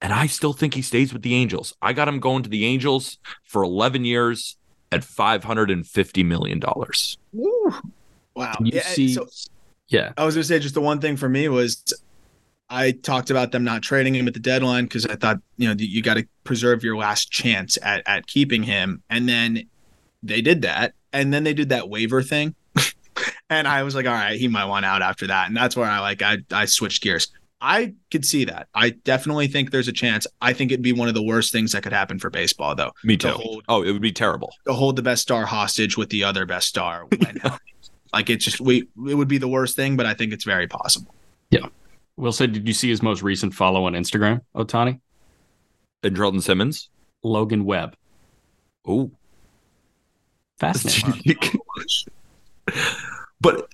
[0.00, 1.74] And I still think he stays with the Angels.
[1.80, 4.56] I got him going to the Angels for 11 years
[4.92, 6.60] at $550 million.
[7.32, 8.52] Wow.
[8.54, 9.26] Can you yeah, see so-
[9.88, 10.12] yeah.
[10.16, 11.82] I was gonna say just the one thing for me was
[12.68, 15.74] I talked about them not trading him at the deadline because I thought, you know,
[15.78, 19.02] you got to preserve your last chance at at keeping him.
[19.08, 19.68] And then
[20.22, 20.94] they did that.
[21.12, 22.54] And then they did that waiver thing.
[23.50, 25.48] and I was like, all right, he might want out after that.
[25.48, 27.28] And that's where I like I I switched gears.
[27.60, 28.68] I could see that.
[28.74, 30.26] I definitely think there's a chance.
[30.42, 32.92] I think it'd be one of the worst things that could happen for baseball, though.
[33.02, 33.28] Me too.
[33.28, 34.52] To hold, oh, it would be terrible.
[34.66, 37.40] To hold the best star hostage with the other best star when
[38.12, 40.66] like it's just we it would be the worst thing, but I think it's very
[40.66, 41.14] possible.
[41.50, 41.66] Yeah.
[42.16, 45.00] Will say, did you see his most recent follow on Instagram, Ohtani?
[46.02, 46.88] And Simmons?
[47.22, 47.96] Logan Webb.
[48.86, 49.10] Oh.
[50.58, 51.60] Fascinating.
[53.40, 53.68] but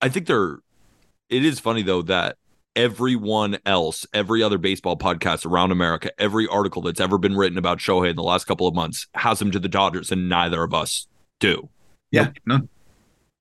[0.00, 0.58] I think they're
[1.28, 2.36] it is funny though that
[2.74, 7.78] everyone else, every other baseball podcast around America, every article that's ever been written about
[7.78, 10.72] Shohei in the last couple of months has him to the Dodgers, and neither of
[10.72, 11.08] us
[11.40, 11.68] do.
[12.10, 12.68] Yeah, no.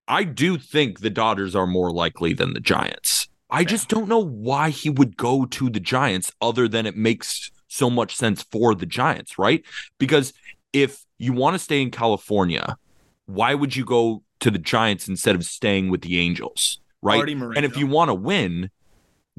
[0.08, 3.30] I do think the Dodgers are more likely than the Giants.
[3.50, 7.50] I just don't know why he would go to the Giants other than it makes
[7.68, 9.64] so much sense for the Giants, right?
[10.00, 10.34] Because
[10.74, 12.78] if you want to stay in California,
[13.26, 16.80] why would you go to the Giants instead of staying with the Angels?
[17.02, 17.20] right?
[17.58, 18.70] And if you want to win,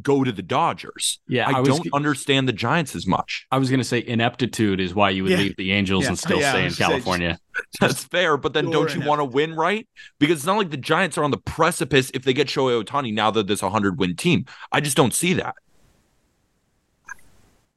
[0.02, 1.18] go to the Dodgers.
[1.28, 3.46] Yeah, I, I was don't g- understand the Giants as much.
[3.50, 5.38] I was going to say ineptitude is why you would Yeah.
[5.38, 6.08] leave the Angels Yeah.
[6.10, 7.38] and still Yeah, stay in was gonna just- California.
[7.80, 9.88] That's fair, but then don't you want to win, right?
[10.20, 13.12] Because it's not like the Giants are on the precipice if they get Shohei Ohtani
[13.12, 14.44] now that this 100 win team.
[14.70, 15.54] I just don't see that.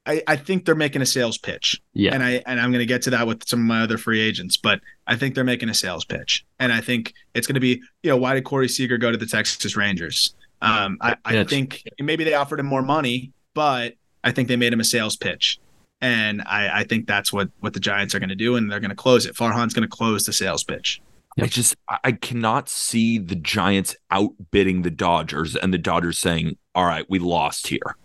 [0.05, 1.79] I, I think they're making a sales pitch.
[1.93, 2.13] Yeah.
[2.15, 4.57] And I and I'm gonna get to that with some of my other free agents,
[4.57, 6.43] but I think they're making a sales pitch.
[6.59, 9.27] And I think it's gonna be, you know, why did Corey Seager go to the
[9.27, 10.33] Texas Rangers?
[10.61, 14.71] Um, I, I think maybe they offered him more money, but I think they made
[14.73, 15.59] him a sales pitch.
[16.01, 18.95] And I, I think that's what what the Giants are gonna do, and they're gonna
[18.95, 19.35] close it.
[19.35, 21.01] Farhan's gonna close the sales pitch.
[21.39, 26.57] I just I- I cannot see the Giants outbidding the Dodgers and the Dodgers saying,
[26.75, 27.95] "All right, we lost here."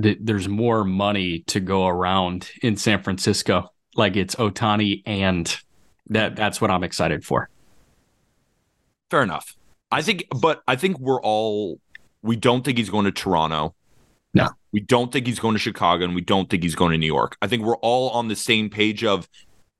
[0.00, 3.68] th- there's more money to go around in San Francisco.
[3.94, 5.56] Like it's Ohtani and
[6.10, 7.48] that that's what I'm excited for.
[9.10, 9.54] Fair enough.
[9.90, 11.80] I think, but I think we're all
[12.22, 13.74] we don't think he's going to Toronto.
[14.32, 14.48] No.
[14.72, 17.06] we don't think he's going to Chicago, and we don't think he's going to New
[17.06, 17.36] York.
[17.40, 19.28] I think we're all on the same page of,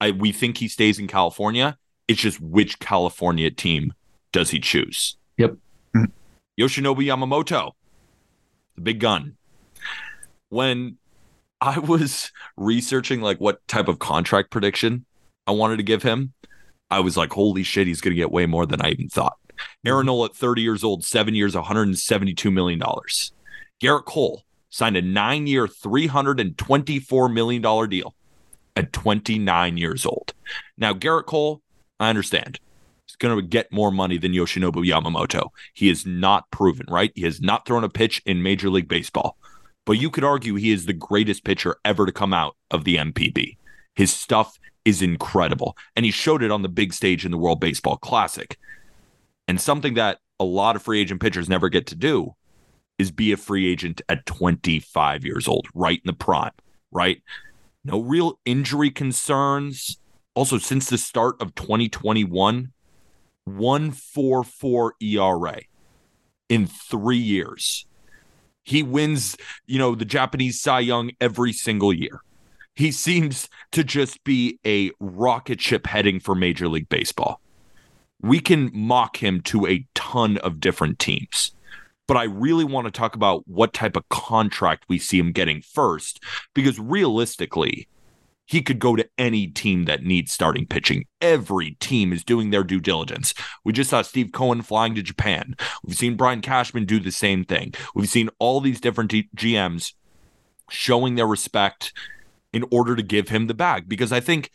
[0.01, 1.77] I we think he stays in California.
[2.07, 3.95] It's just which California team
[4.31, 5.17] does he choose?
[5.39, 5.57] Yep.
[5.97, 6.05] Mm-hmm.
[6.61, 7.73] Yoshinobu Yamamoto,
[8.77, 9.37] the big gun.
[10.51, 10.99] When
[11.61, 15.05] I was researching like what type of contract prediction
[15.47, 16.33] I wanted to give him,
[16.91, 19.37] I was like, holy shit, he's going to get way more than I even thought.
[19.65, 19.89] Mm-hmm.
[19.89, 22.81] Aaron Nola at 30 years old, seven years, $172 million.
[23.83, 28.15] Gerrit Cole signed a nine year, $324 million deal
[28.77, 30.33] at 29 years old.
[30.77, 31.63] Now, Gerrit Cole,
[32.01, 32.59] I understand.
[33.07, 35.51] He's going to get more money than Yoshinobu Yamamoto.
[35.75, 37.13] He is not proven, right?
[37.15, 39.37] He has not thrown a pitch in Major League Baseball.
[39.87, 42.97] But you could argue he is the greatest pitcher ever to come out of the
[42.97, 43.57] NPB.
[43.95, 45.77] His stuff is incredible.
[45.95, 48.59] And he showed it on the big stage in the World Baseball Classic.
[49.49, 52.35] And something that a lot of free agent pitchers never get to do
[52.99, 56.53] is be a free agent at 25 years old, right in the prime,
[56.91, 57.23] right?
[57.85, 59.99] No real injury concerns.
[60.35, 62.73] Also, since the start of 2021,
[63.45, 65.61] 144 ERA
[66.49, 67.87] in three years.
[68.63, 72.21] He wins, you know, the Japanese Cy Young every single year.
[72.75, 77.41] He seems to just be a rocket ship heading for Major League Baseball.
[78.21, 81.53] We can mock him to a ton of different teams,
[82.07, 85.61] but I really want to talk about what type of contract we see him getting
[85.63, 86.23] first,
[86.55, 87.89] because realistically,
[88.47, 91.07] he could go to any team that needs starting pitching.
[91.21, 93.33] Every team is doing their due diligence.
[93.65, 95.57] We just saw Steve Cohen flying to Japan.
[95.83, 97.75] We've seen Brian Cashman do the same thing.
[97.95, 99.95] We've seen all these different G- GMs
[100.69, 101.93] showing their respect
[102.53, 104.51] in order to give him the bag because I think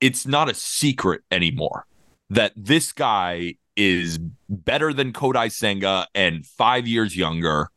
[0.00, 1.86] it's not a secret anymore
[2.30, 7.68] that this guy is better than Kodai Senga and five years younger.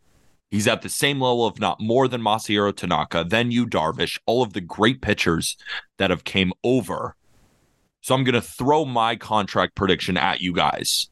[0.51, 4.43] He's at the same level, if not more, than Masahiro Tanaka, then Yu, Darvish, all
[4.43, 5.57] of the great pitchers
[5.97, 7.15] that have came over.
[8.01, 11.09] So I'm going to throw my contract prediction at you guys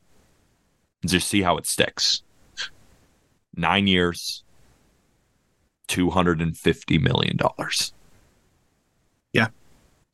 [1.02, 2.22] and just see how it sticks.
[3.56, 4.44] Nine years,
[5.88, 7.40] $250 million.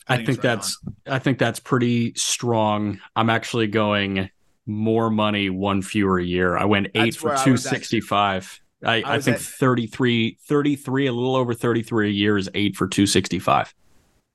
[0.10, 3.00] I think think right that's I think that's pretty strong.
[3.16, 4.30] I'm actually going
[4.66, 6.58] more money, one fewer year.
[6.58, 7.46] I went eight That's for was at.
[7.46, 8.62] 265.
[8.84, 12.76] I, I, I think at- 33, 33, a little over 33 a year is eight
[12.76, 13.74] for 265.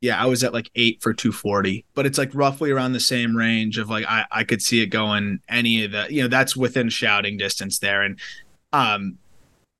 [0.00, 3.36] Yeah, I was at like eight for 240, but it's like roughly around the same
[3.36, 6.56] range of like I, I could see it going any of the you know that's
[6.56, 8.18] within shouting distance there, and
[8.72, 9.18] um,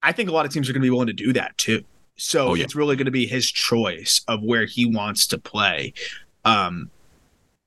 [0.01, 1.83] I think a lot of teams are going to be willing to do that too.
[2.23, 2.65] So Oh, yeah.
[2.65, 5.93] it's really going to be his choice of where he wants to play.
[6.45, 6.91] Um,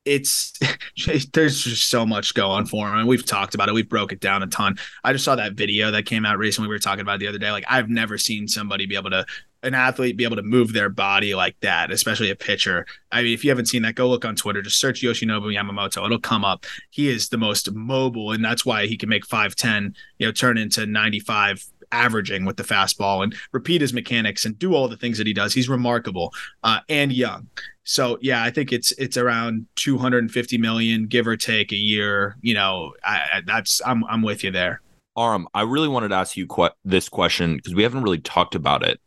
[0.04, 0.52] it's
[1.32, 3.74] there's just so much going for him, and we've talked about it.
[3.74, 4.78] We've broke it down a ton.
[5.04, 6.68] I just saw that video that came out recently.
[6.68, 7.50] We were talking about it the other day.
[7.50, 9.26] Like I've never seen somebody be able to
[9.62, 12.86] an athlete be able to move their body like that, especially a pitcher.
[13.10, 14.62] I mean, if you haven't seen that, go look on Twitter.
[14.62, 16.04] Just search Yoshinobu Yamamoto.
[16.04, 16.66] It'll come up.
[16.90, 20.56] He is the most mobile, and that's why he can make 5'10, you know, turn
[20.56, 25.18] into 95 averaging with the fastball and repeat his mechanics and do all the things
[25.18, 25.54] that he does.
[25.54, 27.48] He's remarkable uh, and young.
[27.84, 32.36] So yeah, I think it's it's around 250 million, give or take a year.
[32.40, 34.80] You know, I, I, that's I'm I'm with you there.
[35.16, 38.54] Aram, I really wanted to ask you que- this question because we haven't really talked
[38.54, 39.00] about it.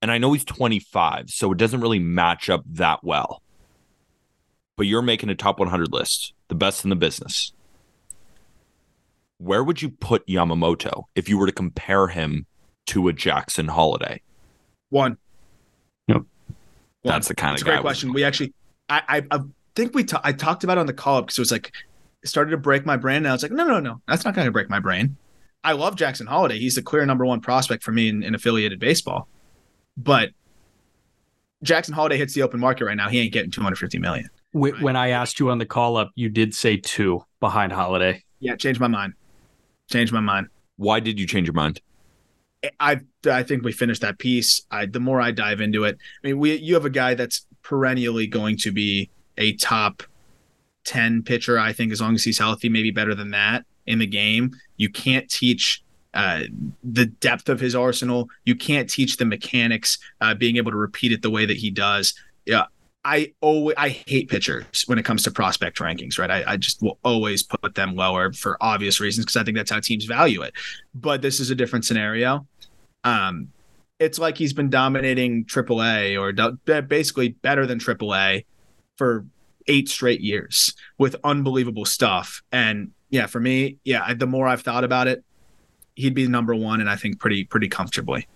[0.00, 3.42] And I know he's 25, so it doesn't really match up that well.
[4.76, 7.52] But you're making a top 100 list, the best in the business.
[9.38, 12.46] Where would you put Yamamoto if you were to compare him
[12.86, 14.20] to a Jackson Holliday?
[14.90, 15.16] One.
[16.08, 16.22] Yep.
[17.04, 17.76] That's the kind It's of a guy.
[17.76, 18.12] great question.
[18.12, 18.52] We actually,
[18.88, 19.40] I, I, I
[19.76, 21.72] think we, ta- I talked about it on the call up because it was like,
[22.22, 23.18] it started to break my brain.
[23.18, 25.16] And I was like, no, no, no, that's not going to break my brain.
[25.62, 26.58] I love Jackson Holliday.
[26.58, 29.28] He's the clear number one prospect for me in, in affiliated baseball.
[29.96, 30.30] But
[31.62, 33.08] Jackson Holliday hits the open market right now.
[33.08, 34.28] He ain't getting 250 million.
[34.52, 38.24] When I asked you on the call up, you did say two behind Holiday.
[38.40, 39.14] Yeah, changed my mind.
[39.90, 40.48] Changed my mind.
[40.76, 41.80] Why did you change your mind?
[42.80, 44.62] I I think we finished that piece.
[44.70, 47.46] I the more I dive into it, I mean, we you have a guy that's
[47.62, 50.02] perennially going to be a top
[50.84, 54.06] 10 pitcher, I think, as long as he's healthy, maybe better than that in the
[54.06, 54.52] game.
[54.76, 55.82] You can't teach
[56.14, 56.44] uh,
[56.82, 58.28] the depth of his arsenal.
[58.44, 61.70] You can't teach the mechanics, uh, being able to repeat it the way that he
[61.70, 62.14] does.
[62.46, 62.66] Yeah.
[63.04, 66.30] I always I hate pitchers when it comes to prospect rankings, right?
[66.30, 69.70] I, I just will always put them lower for obvious reasons because I think that's
[69.70, 70.52] how teams value it.
[70.94, 72.46] But this is a different scenario.
[73.04, 73.48] Um,
[73.98, 78.44] it's like he's been dominating AAA or do- basically better than AAA
[78.96, 79.24] for
[79.66, 82.42] eight straight years with unbelievable stuff.
[82.52, 85.24] And yeah, for me, yeah, the more I've thought about it,
[85.94, 88.26] he'd be number one, and I think pretty pretty comfortably.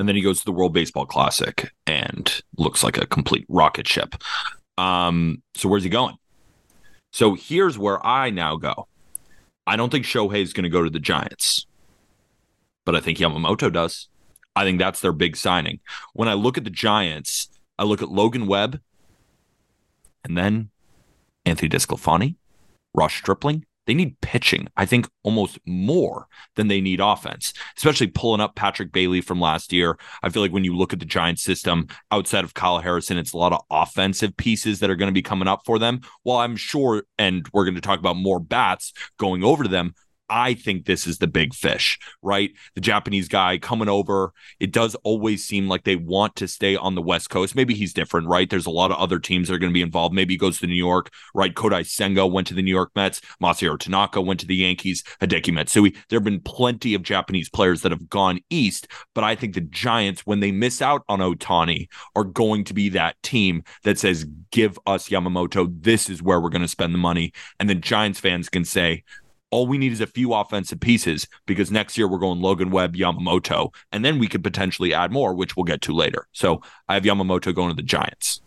[0.00, 3.86] And then he goes to the World Baseball Classic and looks like a complete rocket
[3.86, 4.14] ship.
[4.78, 6.16] Um, so where's he going?
[7.12, 8.88] So here's where I now go.
[9.66, 11.66] I don't think Shohei is going to go to the Giants,
[12.86, 14.08] but I think Yamamoto does.
[14.56, 15.80] I think that's their big signing.
[16.14, 18.80] When I look at the Giants, I look at Logan Webb
[20.24, 20.70] and then
[21.44, 22.36] Anthony DeSclafani,
[22.94, 23.66] Ross Stripling.
[23.86, 28.92] They need pitching, I think, almost more than they need offense, especially pulling up Patrick
[28.92, 29.98] Bailey from last year.
[30.22, 33.32] I feel like when you look at the Giants system outside of Kyle Harrison, it's
[33.32, 36.00] a lot of offensive pieces that are going to be coming up for them.
[36.22, 39.94] While I'm sure, and we're going to talk about more bats going over to them,
[40.30, 42.52] I think this is the big fish, right?
[42.76, 44.32] The Japanese guy coming over.
[44.60, 47.56] It does always seem like they want to stay on the West Coast.
[47.56, 48.48] Maybe he's different, right?
[48.48, 50.14] There's a lot of other teams that are going to be involved.
[50.14, 51.52] Maybe he goes to New York, right?
[51.52, 53.20] Kodai Senga went to the New York Mets.
[53.42, 55.02] Masahiro Tanaka went to the Yankees.
[55.20, 55.90] Hideki Matsui.
[56.08, 59.60] There have been plenty of Japanese players that have gone east, but I think the
[59.62, 64.26] Giants, when they miss out on Ohtani, are going to be that team that says,
[64.52, 65.68] give us Yamamoto.
[65.82, 67.32] This is where we're going to spend the money.
[67.58, 69.02] And then Giants fans can say,
[69.50, 72.94] all we need is a few offensive pieces because next year we're going Logan Webb,
[72.94, 76.26] Yamamoto, and then we could potentially add more, which we'll get to later.
[76.32, 78.40] So I have Yamamoto going to the Giants.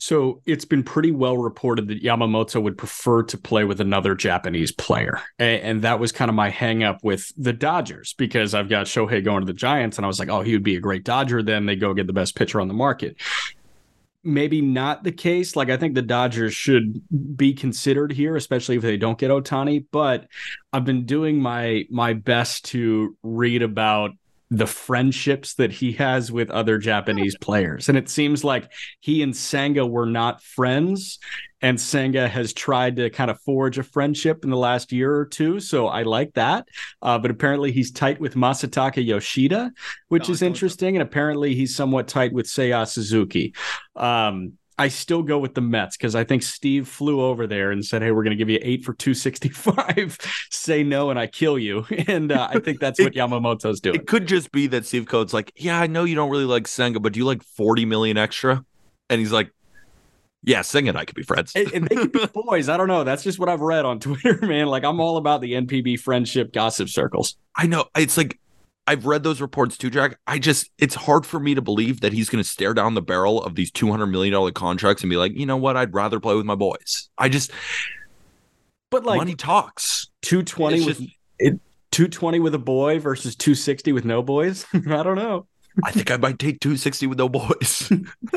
[0.00, 4.72] So it's been pretty well reported that Yamamoto would prefer to play with another Japanese
[4.72, 5.20] player.
[5.38, 9.40] And, that was kind of my hangup with the Dodgers because I've got Shohei going
[9.40, 11.42] to the Giants and I was like, oh, he would be a great Dodger.
[11.42, 13.16] Then they go get the best pitcher on the market
[14.24, 15.56] maybe not the case.
[15.56, 17.02] Like I think the Dodgers should
[17.36, 19.86] be considered here, especially if they don't get Ohtani.
[19.90, 20.28] But
[20.72, 24.12] I've been doing my my best to read about
[24.52, 27.88] the friendships that he has with other Japanese players.
[27.88, 31.18] And it seems like he and Senga were not friends.
[31.62, 35.24] And Senga has tried to kind of forge a friendship in the last year or
[35.24, 35.58] two.
[35.58, 36.68] So I like that.
[37.00, 39.72] Uh, but apparently he's tight with Masataka Yoshida,
[40.08, 40.96] which no, is interesting.
[40.96, 43.54] And apparently he's somewhat tight with Seiya Suzuki.
[43.96, 47.84] Um, I still go with the Mets because I think Steve flew over there and
[47.84, 50.18] said, "Hey, we're going to give you eight for two sixty five.
[50.50, 53.94] Say no, and I kill you." And uh, I think that's what Yamamoto's doing.
[53.94, 56.66] It could just be that Steve Cohen's like, "Yeah, I know you don't really like
[56.66, 58.64] Senga, but do you like forty million extra?"
[59.08, 59.52] And he's like,
[60.42, 62.88] "Yeah, Senga and I could be friends, and, and they could be boys." I don't
[62.88, 63.04] know.
[63.04, 64.66] That's just what I've read on Twitter, man.
[64.66, 67.36] Like I'm all about the NPB friendship gossip circles.
[67.54, 68.40] I know it's like
[68.86, 70.18] I've read those reports too, Jack.
[70.26, 73.02] I just it's hard for me to believe that he's going to stare down the
[73.02, 75.94] barrel of these two hundred million dollar contracts and be like, you know what, I'd
[75.94, 77.08] rather play with my boys.
[77.16, 77.52] I just,
[78.90, 80.08] but like money talks.
[80.20, 81.60] Two twenty with just, it,
[81.92, 84.66] two twenty with a boy versus two sixty with no boys.
[84.74, 85.46] I don't know.
[85.84, 87.90] I think I might take two sixty with no boys.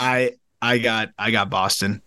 [0.00, 2.02] I I got I got Boston.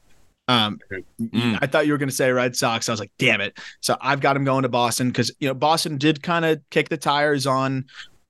[0.49, 0.79] Um,
[1.21, 1.59] mm.
[1.61, 2.89] I thought you were going to say Red Sox.
[2.89, 3.59] I was like, damn it.
[3.81, 6.89] So I've got him going to Boston because you know Boston did kind of kick
[6.89, 7.85] the tires on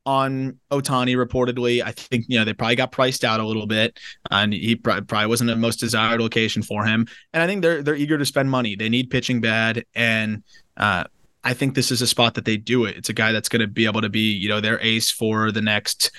[0.06, 1.82] on Ohtani reportedly.
[1.82, 3.98] I think you know they probably got priced out a little bit,
[4.32, 7.08] and he probably wasn't the most desired location for him.
[7.32, 8.76] And I think they're they're eager to spend money.
[8.76, 10.44] They need pitching bad, and
[10.76, 11.06] uh,
[11.46, 12.98] I think this is a spot that they do it.
[12.98, 15.54] It's a guy that's going to be able to be you know their ace for
[15.54, 16.12] the next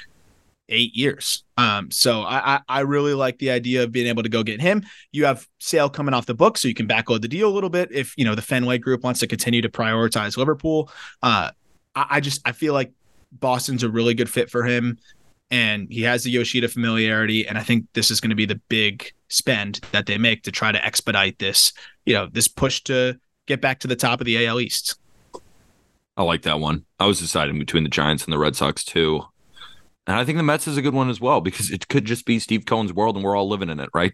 [0.70, 1.44] eight years.
[1.56, 4.83] Um, so I, I really like the idea of being able to go get him.
[5.12, 7.71] You have sale coming off the book, so you can backload the deal a little
[7.71, 10.90] bit if you know the Fenway Group wants to continue to prioritize Liverpool.
[11.23, 11.50] Uh,
[11.94, 12.92] I, I just I feel like
[13.33, 14.98] Boston's a really good fit for him,
[15.50, 18.60] and he has the Yoshida familiarity, and I think this is going to be the
[18.68, 21.73] big spend that they make to try to expedite this,
[22.04, 24.96] you know, this push to get back to the top of the AL East.
[26.16, 26.85] I like that one.
[26.98, 29.23] I was deciding between the Giants and the Red Sox too.
[30.07, 32.27] And I think the Mets is a good one as well because it could just
[32.27, 34.13] be Steve Cohen's world and we're all living in it, right?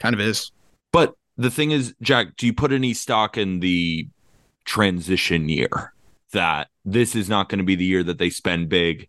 [0.00, 0.50] Kind of is.
[0.92, 4.08] But the thing is, Jack, do you put any stock in the
[4.64, 5.92] transition year?
[6.32, 9.08] that this is not going to be the year that they spend big.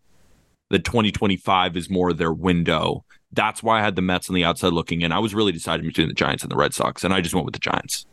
[0.70, 3.04] The 2025 is more their window.
[3.32, 5.12] That's why I had the Mets on the outside looking in.
[5.12, 7.44] I was really deciding between the Giants and the Red Sox, and I just went
[7.44, 8.06] with the Giants.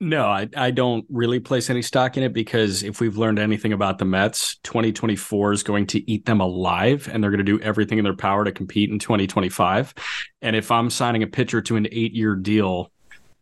[0.00, 3.72] No, I, I don't really place any stock in it because if we've learned anything
[3.72, 7.60] about the Mets, 2024 is going to eat them alive and they're going to do
[7.60, 9.94] everything in their power to compete in 2025.
[10.42, 12.90] And if I'm signing a pitcher to an eight year deal,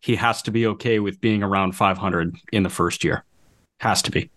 [0.01, 3.25] he has to be okay with being around 500 in the first year.
[3.81, 4.31] Has to be.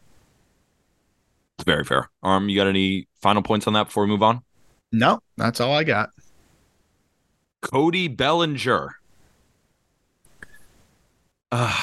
[1.58, 2.10] It's very fair.
[2.24, 4.42] Um, you got any final points on that before we move on?
[4.92, 6.10] No, that's all I got.
[7.62, 8.96] Cody Bellinger.
[11.58, 11.74] Uh,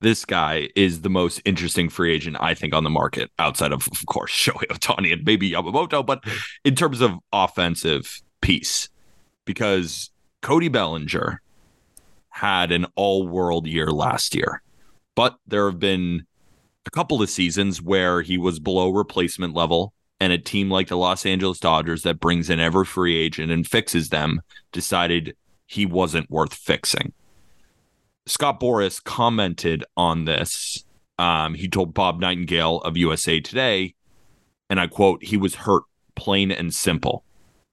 [0.00, 3.88] this guy is the most interesting free agent I think on the market outside of,
[3.88, 6.22] of course, Shohei Ohtani and maybe Yamamoto, but
[6.64, 8.88] in terms of offensive piece,
[9.44, 10.10] because
[10.40, 11.42] Cody Bellinger
[12.28, 14.62] had an all world year last year,
[15.16, 16.24] but there have been
[16.86, 20.96] a couple of seasons where he was below replacement level and a team like the
[20.96, 24.40] Los Angeles Dodgers that brings in every free agent and fixes them
[24.70, 25.34] decided
[25.66, 27.12] he wasn't worth fixing.
[28.30, 30.84] Scott Boras commented on this.
[31.18, 33.96] Um, he told Bob Nightingale of USA Today,
[34.70, 35.82] and I quote, he was hurt,
[36.14, 37.24] plain and simple.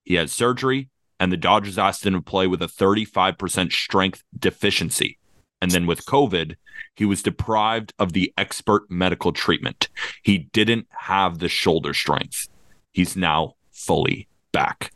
[0.03, 0.89] He had surgery,
[1.19, 5.19] and the Dodgers asked him to play with a 35% strength deficiency.
[5.61, 6.55] And then with COVID,
[6.95, 9.89] he was deprived of the expert medical treatment.
[10.23, 12.47] He didn't have the shoulder strength.
[12.91, 14.91] He's now fully back.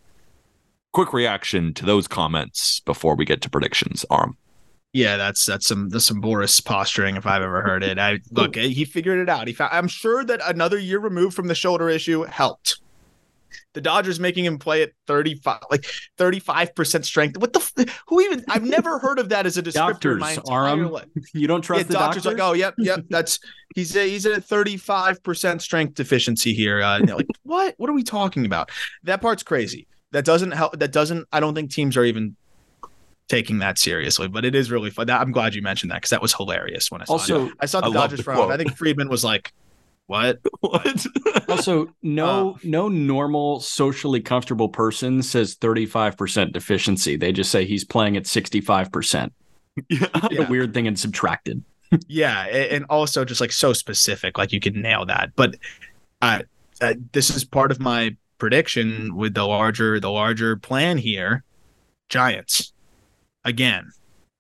[0.92, 4.38] Quick reaction to those comments before we get to predictions, Aram.
[4.94, 7.98] Yeah, that's that's some that's some Boras posturing if I've ever heard it.
[7.98, 9.48] I look, he figured it out.
[9.48, 9.72] He found.
[9.74, 12.82] I'm sure that another year removed from the shoulder issue helped.
[13.74, 15.86] The Dodgers making him play at 35, like
[16.18, 17.38] 35% strength.
[17.38, 17.60] What the?
[17.60, 18.44] f- Who even?
[18.50, 19.74] I've never heard of that as a descriptor.
[19.74, 20.92] Doctors, in my entire Aram.
[20.92, 21.06] life.
[21.34, 22.40] You don't trust Yeah, the doctors, doctors?
[22.40, 23.06] like, oh, yep, yep.
[23.10, 23.40] That's
[23.76, 26.82] he's a, he's at a 35% strength deficiency here.
[26.82, 27.76] Uh, like, what?
[27.78, 28.72] What are we talking about?
[29.04, 29.88] That part's crazy.
[30.12, 30.78] That doesn't help.
[30.80, 31.28] That doesn't.
[31.32, 32.36] I don't think teams are even
[33.28, 34.28] taking that seriously.
[34.28, 35.10] But it is really fun.
[35.10, 37.54] I'm glad you mentioned that because that was hilarious when I saw Also, it.
[37.60, 38.52] I saw the I Dodgers the front.
[38.52, 39.54] I think Friedman was like,
[40.08, 40.40] "What?
[40.62, 41.06] What?
[41.50, 47.18] Also, no Uh, no normal socially comfortable person says 35% deficiency.
[47.18, 49.32] They just say he's playing at 65%.
[49.90, 50.08] yeah.
[50.14, 51.64] A weird thing and subtracted.
[52.08, 55.58] yeah and also just like so specific like you could nail that but
[56.22, 56.42] uh,
[56.80, 61.44] uh this is part of my prediction with the larger the larger plan here
[62.08, 62.71] giants
[63.46, 63.92] again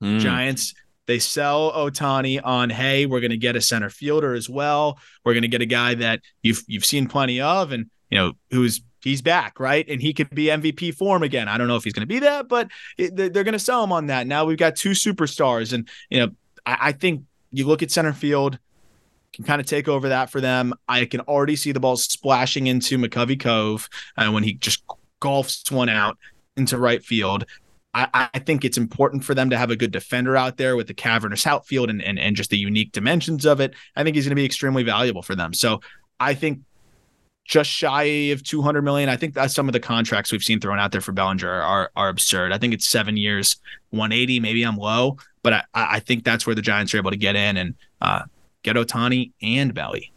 [0.01, 0.19] Mm.
[0.19, 0.73] giants
[1.05, 5.33] they sell ohtani on hey we're going to get a center fielder as well we're
[5.33, 8.81] going to get a guy that you've you've seen plenty of and you know who's
[9.03, 11.93] he's back right and he could be mvp form again i don't know if he's
[11.93, 14.57] going to be that but it, they're, going to sell him on that now we've
[14.57, 16.31] got two superstars and you know
[16.65, 18.57] I, I think you look at center field,
[19.33, 20.73] can kind of take over that for them.
[20.87, 24.83] I can already see the ball splashing into McCovey Cove uh, when he just
[25.21, 26.17] golfs one out
[26.57, 27.45] into right field.
[27.93, 30.87] I, I think it's important for them to have a good defender out there with
[30.87, 33.73] the cavernous outfield and, and, and just the unique dimensions of it.
[33.95, 35.53] I think he's going to be extremely valuable for them.
[35.53, 35.81] So
[36.19, 36.61] I think
[37.45, 39.09] just shy of 200 million.
[39.09, 41.91] I think that's some of the contracts we've seen thrown out there for Bellinger are,
[41.95, 42.53] are absurd.
[42.53, 43.57] I think it's seven years,
[43.89, 44.39] 180.
[44.39, 47.35] Maybe I'm low, but I, I think that's where the Giants are able to get
[47.35, 48.21] in and uh,
[48.63, 50.13] get Ohtani and Belly.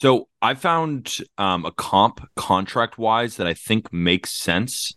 [0.00, 4.94] So I found um, a comp contract wise that I think makes sense.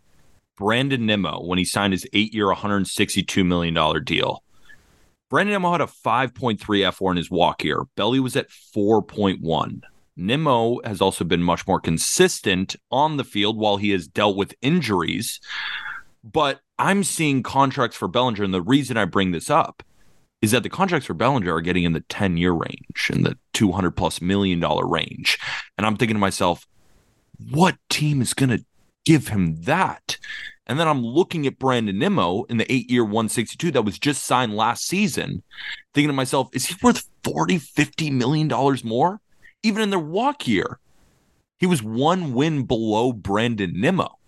[0.57, 4.43] Brandon Nimmo, when he signed his eight year, $162 million deal.
[5.29, 7.83] Brandon Nimmo had a 5.3 fWAR in his walk year.
[7.95, 9.81] Belly was at 4.1.
[10.15, 14.55] Nimmo has also been much more consistent on the field while he has dealt with
[14.61, 15.39] injuries.
[16.23, 19.83] But I'm seeing contracts for Bellinger, and the reason I bring this up
[20.41, 23.37] is that the contracts for Bellinger are getting in the 10 year range, in the
[23.53, 25.37] 200 plus million dollar range.
[25.77, 26.67] And I'm thinking to myself,
[27.51, 28.65] what team is going to
[29.07, 30.17] give him that?
[30.65, 34.25] And then I'm looking at Brandon Nimmo in the eight year 162 that was just
[34.25, 35.43] signed last season,
[35.93, 39.21] thinking to myself, is he worth 40, 50 million dollars more?
[39.63, 40.79] Even in their walk year,
[41.57, 44.19] he was one win below Brandon Nimmo.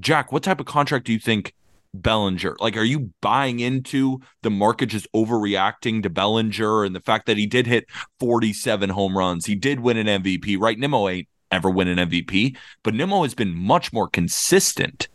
[0.00, 1.54] Jack, what type of contract do you think
[1.92, 2.56] Bellinger?
[2.58, 7.36] Like, are you buying into the market just overreacting to Bellinger and the fact that
[7.36, 7.84] he did hit
[8.18, 9.44] 47 home runs?
[9.44, 10.78] He did win an MVP, right?
[10.78, 15.08] Nimmo ain't ever win an MVP, but Nimmo has been much more consistent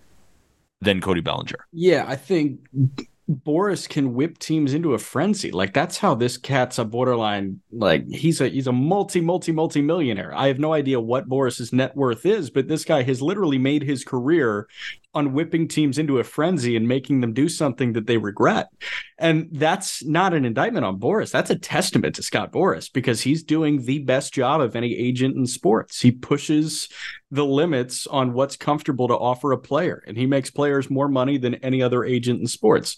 [0.81, 1.67] than Cody Bellinger.
[1.71, 2.59] Yeah, I think
[3.29, 5.51] Boras can whip teams into a frenzy.
[5.51, 7.61] Like that's how this cat's a borderline.
[7.71, 10.33] Like he's a he's a multi multi multi millionaire.
[10.35, 13.83] I have no idea what Boras's net worth is, but this guy has literally made
[13.83, 14.67] his career
[15.19, 18.69] on whipping teams into a frenzy and making them do something that they regret.
[19.17, 21.31] And that's not an indictment on Boras.
[21.31, 25.35] That's a testament to Scott Boras because he's doing the best job of any agent
[25.35, 26.01] in sports.
[26.01, 26.89] He pushes
[27.29, 31.37] the limits on what's comfortable to offer a player, and he makes players more money
[31.37, 32.97] than any other agent in sports.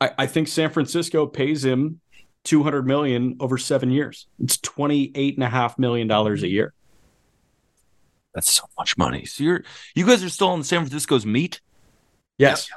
[0.00, 2.00] I, I think San Francisco pays him
[2.44, 4.26] 200 million over seven years.
[4.38, 6.74] It's 28 and a half million dollars a year.
[8.34, 9.24] That's so much money.
[9.24, 9.64] So you're
[9.94, 11.60] you guys are still on San Francisco's meat?
[12.38, 12.68] Yes.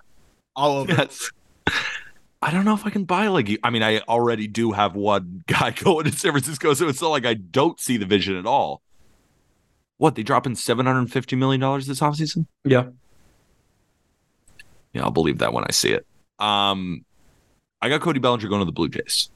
[0.55, 0.93] All over.
[0.93, 1.32] That's
[2.41, 3.58] I don't know if I can buy like you.
[3.64, 7.10] I mean, I already do have one guy going to San Francisco, so it's not
[7.10, 8.82] like I don't see the vision at all.
[9.97, 12.45] What they dropping seven hundred and fifty million dollars this offseason?
[12.64, 12.89] Yeah.
[14.93, 16.05] Yeah, I'll believe that when I see it.
[16.39, 17.03] Um,
[17.82, 19.30] I got Cody Bellinger going to the Blue Jays.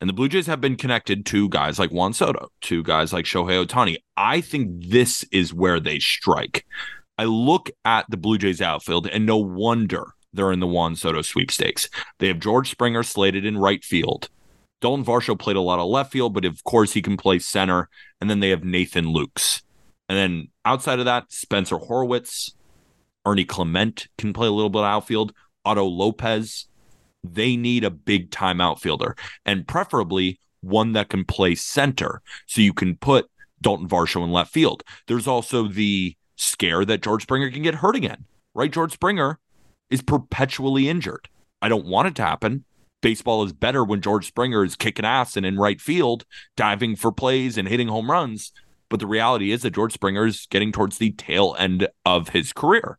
[0.00, 3.24] And the Blue Jays have been connected to guys like Juan Soto, to guys like
[3.24, 3.96] Shohei Ohtani.
[4.16, 6.66] I think this is where they strike.
[7.18, 11.22] I look at the Blue Jays outfield, and no wonder they're in the Juan Soto
[11.22, 11.88] sweepstakes.
[12.18, 14.28] They have George Springer slated in right field.
[14.82, 17.88] Dalton Varsho played a lot of left field, but of course he can play center.
[18.20, 19.62] And then they have Nathan Lukes.
[20.08, 22.52] And then outside of that, Spencer Horwitz,
[23.24, 25.32] Ernie Clement can play a little bit outfield.
[25.64, 26.66] Otto Lopez.
[27.32, 32.72] They need a big time outfielder and preferably one that can play center so you
[32.72, 34.82] can put Dalton Varsho in left field.
[35.06, 38.24] There's also the scare that George Springer can get hurt again,
[38.54, 38.70] right?
[38.70, 39.38] George Springer
[39.90, 41.28] is perpetually injured.
[41.62, 42.64] I don't want it to happen.
[43.00, 46.24] Baseball is better when George Springer is kicking ass and in right field,
[46.56, 48.52] diving for plays and hitting home runs.
[48.88, 52.52] But the reality is that George Springer is getting towards the tail end of his
[52.52, 52.98] career.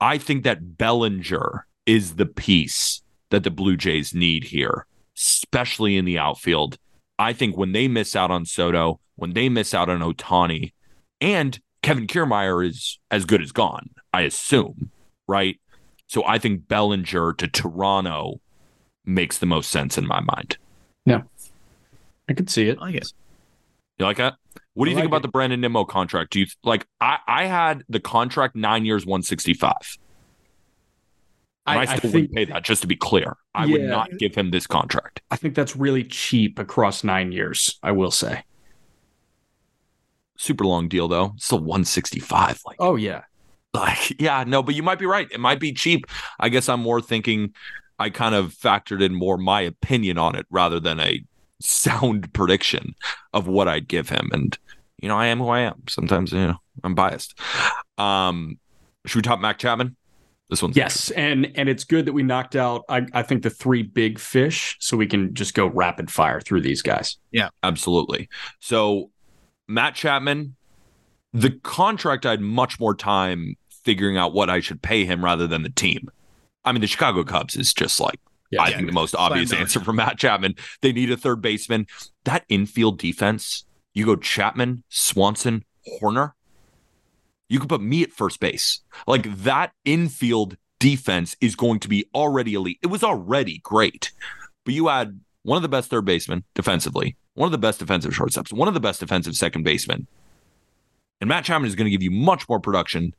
[0.00, 4.86] I think that Bellinger is the piece that the Blue Jays need here,
[5.16, 6.76] especially in the outfield.
[7.18, 10.72] I think when they miss out on Soto, when they miss out on Ohtani,
[11.20, 14.90] and Kevin Kiermaier is as good as gone, I assume,
[15.26, 15.58] right?
[16.06, 18.40] So I think Bellinger to Toronto
[19.04, 20.58] makes the most sense in my mind.
[21.06, 21.22] Yeah.
[22.28, 22.78] I could see it.
[22.80, 23.14] I guess.
[23.98, 24.34] You like that?
[24.74, 25.22] What do you I think like about it.
[25.22, 26.32] the Brandon Nimmo contract?
[26.32, 29.72] Do you like I I had the contract 9 years 165.
[31.68, 33.36] I, I- I still think- wouldn't pay that just to be clear.
[33.54, 35.20] I would not give him this contract.
[35.30, 38.42] I think that's really cheap across nine years, I will say.
[40.36, 41.34] Super long deal though.
[41.38, 43.22] Still 165 like Oh, yeah.
[43.74, 46.06] like yeah no but you might be right it might be cheap
[46.40, 47.52] i guess i'm more thinking
[47.98, 51.22] i kind of factored in more my opinion on it rather than a
[51.60, 52.94] sound prediction
[53.34, 54.58] of what i'd give him and
[55.02, 57.38] you know i am who i am sometimes you know i'm biased
[57.98, 58.58] um
[59.04, 59.94] should we top mac chapman
[60.50, 61.10] this one's Yes.
[61.10, 64.76] And and it's good that we knocked out, I, I think, the three big fish
[64.80, 67.18] so we can just go rapid fire through these guys.
[67.32, 68.28] Yeah, absolutely.
[68.60, 69.10] So,
[69.66, 70.56] Matt Chapman,
[71.32, 75.46] the contract, I had much more time figuring out what I should pay him rather
[75.46, 76.08] than the team.
[76.64, 78.18] I mean, the Chicago Cubs is just like,
[78.50, 78.62] Yeah.
[78.62, 80.54] I think the most obvious answer for Matt Chapman.
[80.80, 81.86] They need a third baseman.
[82.24, 85.64] That infield defense, you go Chapman, Swanson,
[86.00, 86.32] Hoerner.
[87.48, 88.80] You could put me at first base.
[89.06, 92.78] Like that infield defense is going to be already elite.
[92.82, 94.12] It was already great,
[94.64, 98.12] but you add one of the best third basemen defensively, one of the best defensive
[98.12, 100.06] shortstops, one of the best defensive second basemen.
[101.20, 103.14] And Matt Chapman is going to give you much more production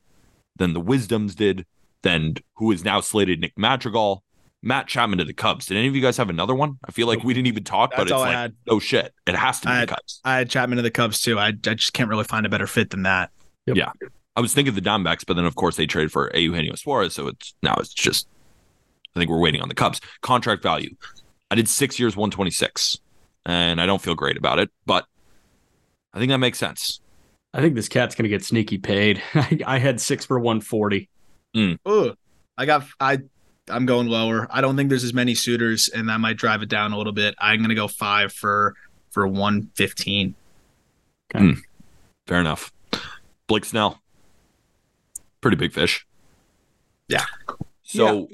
[0.55, 1.65] than the Wisdoms did,
[2.01, 4.23] than who is now slated Nick Madrigal.
[4.61, 5.65] Matt Chapman to the Cubs.
[5.67, 6.77] Did any of you guys have another one?
[6.85, 8.55] I feel like we didn't even talk, but That's it's all I like, had.
[8.67, 10.21] oh shit, it has to be I the had- Cubs.
[10.25, 11.39] I had Chapman to the Cubs too.
[11.39, 13.31] I, I just can't really find a better fit than that.
[14.35, 17.27] I was thinking the Diamondbacks, but then of course they traded for Eugenio Suarez, so
[17.27, 18.27] it's now it's just.
[19.15, 20.95] I think we're waiting on the Cubs contract value.
[21.49, 22.97] I did six years, one twenty six,
[23.45, 25.05] and I don't feel great about it, but
[26.13, 27.01] I think that makes sense.
[27.53, 29.21] I think this cat's going to get sneaky paid.
[29.33, 31.09] I, I had six for 140.
[31.55, 31.79] Mm.
[31.87, 32.15] Ooh,
[32.57, 33.19] I got I.
[33.67, 34.47] I'm going lower.
[34.49, 37.13] I don't think there's as many suitors, and that might drive it down a little
[37.13, 37.35] bit.
[37.39, 38.75] I'm gonna go five for
[39.11, 40.33] for one fifteen.
[41.33, 41.59] Mm.
[42.25, 42.71] Fair enough.
[43.47, 44.01] Blake Snell,
[45.41, 46.05] pretty big fish.
[47.07, 47.25] Yeah.
[47.83, 48.27] So,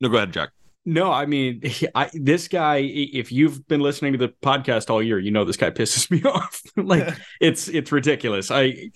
[0.00, 0.50] no, go ahead, Jack.
[0.86, 1.62] No, I mean,
[1.94, 2.76] I, this guy.
[2.76, 6.22] If you've been listening to the podcast all year, you know this guy pisses me
[6.24, 6.62] off.
[6.76, 8.50] like it's it's ridiculous.
[8.50, 8.90] I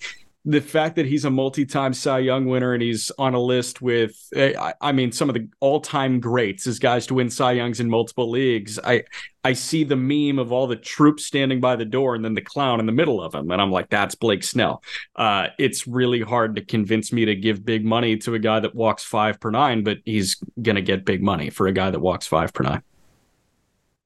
[0.45, 4.15] the fact that he's a multi-time Cy Young winner and he's on a list with,
[4.35, 7.89] eh, I, mean, some of the all-time greats as guys to win Cy Youngs in
[7.89, 8.79] multiple leagues.
[8.79, 9.03] I
[9.43, 12.41] I see the meme of all the troops standing by the door and then the
[12.41, 14.83] clown in the middle of them, and I'm like, that's Blake Snell.
[15.15, 18.75] Uh, it's really hard to convince me to give big money to a guy that
[18.75, 22.27] walks five per nine, but he's gonna get big money for a guy that walks
[22.27, 22.83] five per nine.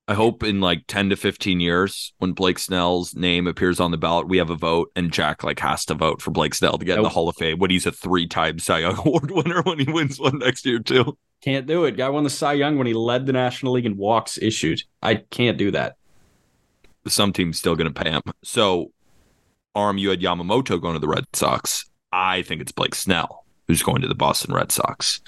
[0.07, 3.97] I hope in like 10 to 15 years, when Blake Snell's name appears on the
[3.97, 6.85] ballot, we have a vote and Jack like has to vote for Blake Snell to
[6.85, 9.79] get in the Hall of Fame when he's a three-time Cy Young Award winner when
[9.79, 11.17] he wins one next year too.
[11.41, 11.97] Can't do it.
[11.97, 14.83] Guy won the Cy Young when he led the National League in walks issued.
[15.01, 15.95] I can't do that.
[17.07, 18.21] Some team's still going to pay him.
[18.43, 18.91] So,
[19.75, 21.85] Arm, you had Yamamoto going to the Red Sox.
[22.11, 25.21] I think it's Blake Snell who's going to the Boston Red Sox.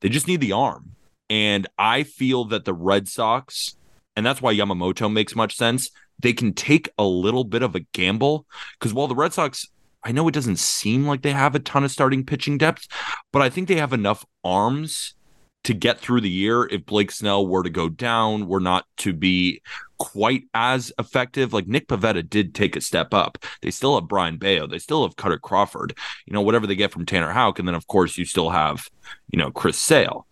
[0.00, 0.92] They just need the arm.
[1.28, 3.76] And I feel that the Red Sox,
[4.16, 7.80] and that's why Yamamoto makes much sense, they can take a little bit of a
[7.92, 8.46] gamble.
[8.78, 9.66] Because while the Red Sox,
[10.02, 12.86] I know it doesn't seem like they have a ton of starting pitching depth,
[13.32, 15.14] but I think they have enough arms
[15.62, 19.12] to get through the year if Blake Snell were to go down, were not to
[19.12, 19.60] be
[19.98, 21.52] quite as effective.
[21.52, 23.36] Like Nick Pivetta did take a step up.
[23.60, 24.66] They still have Brayan Bello.
[24.66, 25.96] They still have Kutter Crawford.
[26.26, 27.58] You know, whatever they get from Tanner Houck.
[27.58, 28.88] And then, of course, you still have,
[29.30, 30.26] you know, Chris Sale.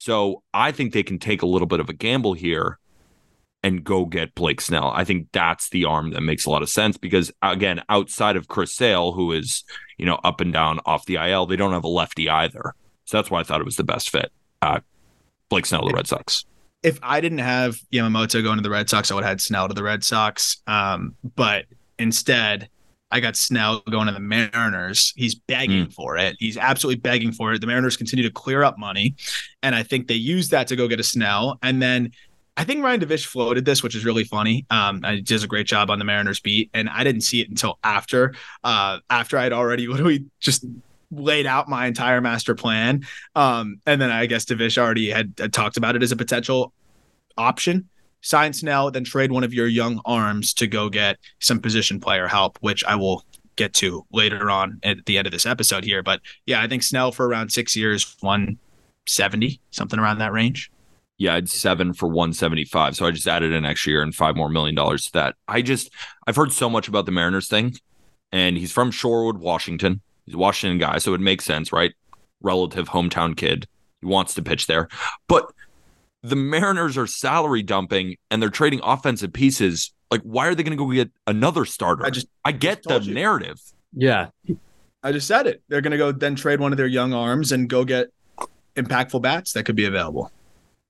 [0.00, 2.80] So I think they can take a little bit of a gamble here
[3.62, 4.90] and go get Blake Snell.
[4.94, 8.48] I think that's the arm that makes a lot of sense because, again, outside of
[8.48, 9.64] Chris Sale, who is,
[9.98, 12.74] you know, up and down off the IL, they don't have a lefty either.
[13.04, 14.32] So that's why I thought it was the best fit.
[14.60, 14.80] Uh,
[15.48, 16.44] Blake Snell, to the Red Sox.
[16.82, 19.68] if I didn't have Yamamoto going to the Red Sox, I would have had Snell
[19.68, 20.62] to the Red Sox.
[20.66, 21.66] Um, but
[21.98, 22.68] instead,
[23.10, 25.12] I got Snell going to the Mariners.
[25.14, 26.36] He's begging for it.
[26.38, 27.60] He's absolutely begging for it.
[27.60, 29.14] The Mariners continue to clear up money,
[29.62, 31.58] and I think they use that to go get a Snell.
[31.62, 32.12] And then
[32.56, 34.66] I think Ryan Divish floated this, which is really funny.
[34.68, 37.48] Um, he does a great job on the Mariners beat, and I didn't see it
[37.48, 40.64] until after, uh, after I'd already literally just
[41.10, 43.02] laid out my entire master plan.
[43.34, 46.72] Um, and then I guess Divish already had, had talked about it as a potential
[47.36, 47.88] option.
[48.20, 52.28] Sign Snell, then trade one of your young arms to go get some position player
[52.28, 53.24] help, which I will
[53.56, 56.02] get to later on at the end of this episode here.
[56.02, 60.71] But yeah, I think Snell for around six years, 170, something around that range.
[61.22, 62.96] Yeah, I'd seven for 175.
[62.96, 65.36] So I just added an extra year and five more million dollars to that.
[65.46, 65.88] I just,
[66.26, 67.76] I've heard so much about the Mariners thing,
[68.32, 70.00] and he's from Shorewood, Washington.
[70.26, 71.92] He's a Washington guy, so it makes sense, right?
[72.40, 73.68] Relative hometown kid.
[74.00, 74.88] He wants to pitch there.
[75.28, 75.48] But
[76.24, 79.92] the Mariners are salary dumping and they're trading offensive pieces.
[80.10, 82.04] Like, why are they going to go get another starter?
[82.04, 83.14] I just I get the you.
[83.14, 83.60] narrative.
[83.94, 84.30] Yeah.
[85.04, 85.62] I just said it.
[85.68, 88.08] They're going to go then trade one of their young arms and go get
[88.74, 90.32] impactful bats that could be available.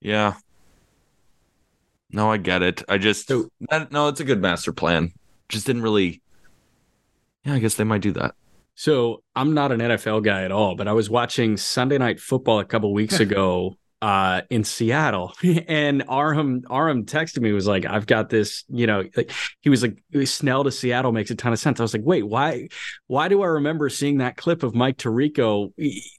[0.03, 0.33] Yeah.
[2.11, 2.83] No, I get it.
[2.87, 5.13] I just So- that, no, it's a good master plan.
[5.49, 6.21] Just didn't really.
[7.43, 8.35] Yeah, I guess they might do that.
[8.75, 12.59] So I'm not an NFL guy at all, but I was watching Sunday Night Football
[12.59, 15.33] a couple weeks ago uh, in Seattle,
[15.69, 19.31] and Aram Aram texted me was like, "I've got this," you know, like
[19.61, 22.23] he was like, "Snell to Seattle makes a ton of sense." I was like, "Wait,
[22.23, 22.67] why?
[23.07, 25.71] Why do I remember seeing that clip of Mike Tirico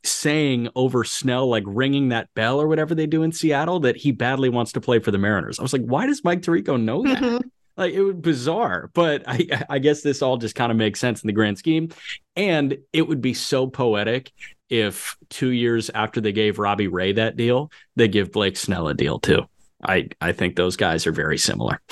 [0.03, 4.13] saying over Snell, like ringing that bell or whatever they do in Seattle, that he
[4.13, 7.03] badly wants to play for the Mariners?" I was like, "Why does Mike Tirico know
[7.03, 7.43] that?"
[7.77, 11.25] like it was bizarre but i i guess this all just kind of makes sense
[11.25, 11.89] in the grand scheme
[12.37, 14.31] and it would be so poetic
[14.71, 18.95] if two years after they gave robbie ray that deal they give blake snell a
[18.95, 19.43] deal too
[19.85, 21.81] i i think those guys are very similar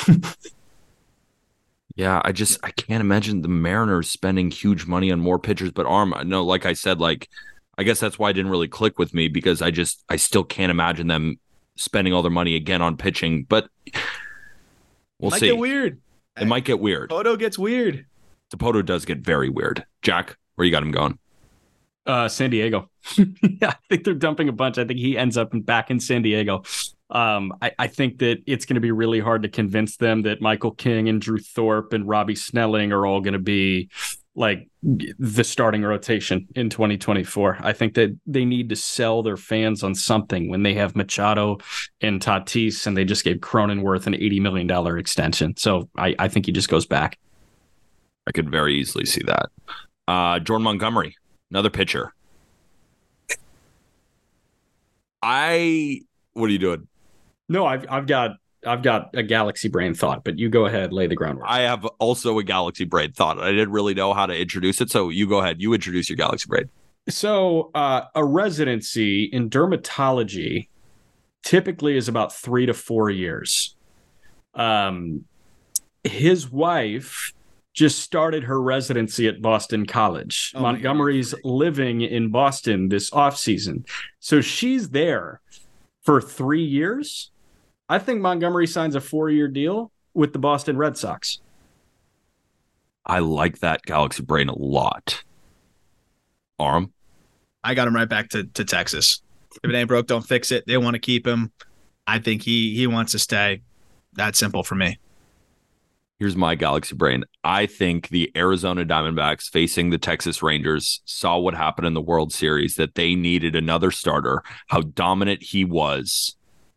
[1.95, 5.73] Yeah, I just I can't imagine the Mariners spending huge money on more pitchers.
[5.73, 7.29] But arm, no, like I said, like
[7.77, 10.45] I guess that's why it didn't really click with me because I just I still
[10.45, 11.39] can't imagine them
[11.77, 13.45] spending all their money again on pitching.
[13.45, 13.69] But
[15.19, 15.47] we'll Might see.
[15.49, 16.01] get weird.
[16.41, 17.11] It might get weird.
[17.11, 18.07] Photo gets weird.
[18.55, 19.85] Dipoto does get very weird.
[20.01, 21.19] Jack, where you got him going?
[22.07, 25.55] Uh san diego yeah i think they're dumping a bunch i think he ends up
[25.55, 26.63] in, back in san diego
[27.11, 30.41] um I, I think that it's going to be really hard to convince them that
[30.41, 33.91] michael king and drew thorpe and robbie snelling are all going to be
[34.35, 37.59] like the starting rotation in 2024.
[37.61, 41.59] I think that they need to sell their fans on something when they have Machado
[42.01, 45.57] and Tatis and they just gave Cronenworth an $80 million extension.
[45.57, 47.19] So I, I think he just goes back.
[48.27, 49.51] I could very easily see that.
[50.09, 51.15] Uh, Jordan Montgomery,
[51.53, 52.15] another pitcher.
[55.23, 56.01] I,
[56.33, 56.89] what are you doing?
[57.49, 58.33] No, I've, I've got
[58.65, 61.49] I've got a galaxy brain thought, but you go ahead, lay the groundwork.
[61.49, 63.41] I have also a galaxy brain thought.
[63.41, 65.61] I didn't really know how to introduce it, so you go ahead.
[65.61, 66.71] You introduce your galaxy brain.
[67.09, 70.69] So, uh, a residency in dermatology
[71.43, 73.75] typically is about three to four years.
[74.55, 75.25] Um,
[76.05, 77.33] his wife
[77.73, 80.53] just started her residency at Boston College.
[80.55, 83.87] Oh my Montgomery's living in Boston this off season,
[84.21, 85.41] so she's there
[86.03, 87.31] for three years.
[87.89, 91.41] I think Montgomery signs a four-year deal with the Boston Red Sox.
[93.05, 95.23] I like that galaxy brain a lot.
[96.59, 96.93] Arm.
[97.65, 99.23] I got him right back to, to Texas.
[99.63, 100.65] If it ain't broke, don't fix it.
[100.67, 101.53] They want to keep him.
[102.07, 103.63] I think he he wants to stay.
[104.15, 104.99] that simple for me.
[106.23, 107.25] Here's my galaxy brain.
[107.43, 112.33] I think the Arizona Diamondbacks facing the Texas Rangers saw what happened in the World
[112.33, 116.37] Series that they needed another starter, how dominant he was,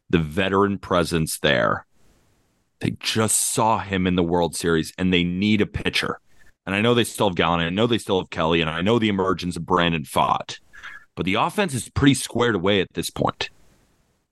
[0.10, 1.86] the veteran presence there.
[2.80, 6.20] They just saw him in the World Series and they need a pitcher.
[6.66, 8.82] And I know they still have Gallen, I know they still have Kelly, and I
[8.82, 10.58] know the emergence of Brandon Pfaadt,
[11.14, 13.52] but the offense is pretty squared away at this point.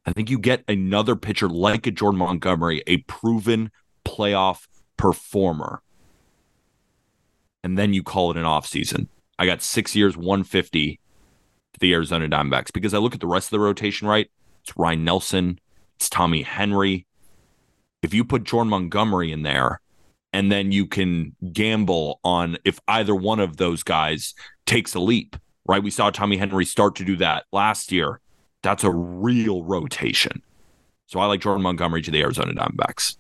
[0.08, 3.70] I think you get another pitcher like a Jordan Montgomery, a proven
[4.06, 4.66] playoff
[4.98, 5.82] performer.
[7.64, 9.08] And then you call it an offseason.
[9.40, 11.00] I got six years, 150
[11.74, 14.30] to the Arizona Diamondbacks because I look at the rest of the rotation, right?
[14.62, 15.60] It's Ryan Nelson,
[15.96, 17.06] it's Tommy Henry.
[18.02, 19.80] If you put Jordan Montgomery in there,
[20.34, 24.34] and then you can gamble on if either one of those guys
[24.66, 25.84] takes a leap, right?
[25.84, 28.20] We saw Tommy Henry start to do that last year.
[28.64, 30.42] That's a real rotation.
[31.06, 33.18] So I like Jordan Montgomery to the Arizona Diamondbacks.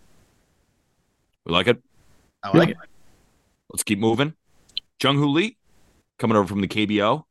[1.46, 1.82] We like it.
[2.44, 2.76] I like yeah.
[2.84, 2.90] it.
[3.72, 4.34] Let's keep moving.
[5.02, 5.58] Jung Hoo Lee
[6.20, 7.24] coming over from the KBO.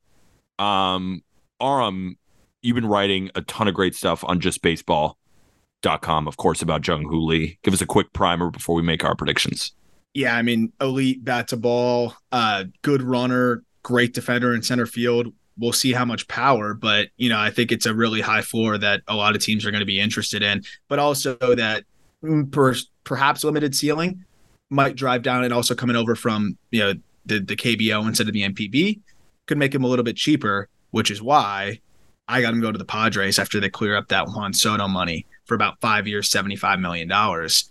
[0.58, 1.22] Um,
[1.60, 2.16] Aram,
[2.62, 7.20] you've been writing a ton of great stuff on justbaseball.com, of course, about Jung Hoo
[7.20, 7.58] Lee.
[7.62, 9.72] Give us a quick primer before we make our predictions.
[10.14, 15.32] Yeah, I mean, elite bat to ball, uh, good runner, great defender in center field.
[15.56, 18.78] We'll see how much power, but you know, I think it's a really high floor
[18.78, 21.84] that a lot of teams are going to be interested in, but also that
[22.22, 24.24] Mm, per, perhaps limited ceiling
[24.70, 26.94] might drive down and also coming over from you know
[27.26, 29.00] the the KBO instead of the NPB
[29.46, 31.80] could make him a little bit cheaper, which is why
[32.28, 35.26] I got him go to the Padres after they clear up that Juan Soto money
[35.44, 37.68] for about five years, seventy five million dollars.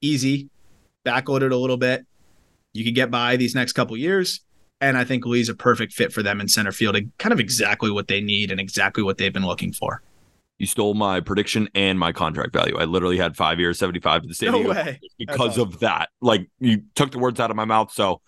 [0.00, 0.48] Easy,
[1.06, 2.04] backloaded a little bit.
[2.72, 4.40] You could get by these next couple years.
[4.80, 7.40] And I think Lee's a perfect fit for them in center field, and kind of
[7.40, 10.02] exactly what they need and exactly what they've been looking for.
[10.58, 12.76] You stole my prediction and my contract value.
[12.78, 15.00] I literally had five years, 75 to the San no way.
[15.18, 15.62] because awesome.
[15.62, 16.10] of that.
[16.20, 17.92] Like you took the words out of my mouth.
[17.92, 18.20] So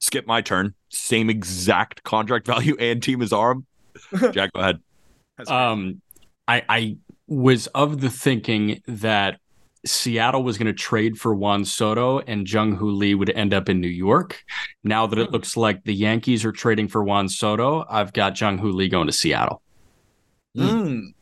[0.00, 0.74] skip my turn.
[0.88, 3.66] Same exact contract value and team as Aram.
[4.32, 4.80] Jack, go ahead.
[5.46, 6.02] Um,
[6.48, 6.96] I, I
[7.28, 9.38] was of the thinking that
[9.86, 13.68] Seattle was going to trade for Juan Soto and Jung Hoo Lee would end up
[13.68, 14.42] in New York.
[14.82, 15.32] Now that it hmm.
[15.32, 19.06] looks like the Yankees are trading for Juan Soto, I've got Jung Hoo Lee going
[19.06, 19.62] to Seattle.
[20.56, 21.12] Mm.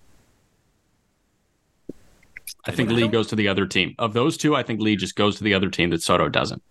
[2.66, 3.94] I think Lee goes to the other team.
[3.98, 6.62] Of those two, I think Lee just goes to the other team that Soto doesn't.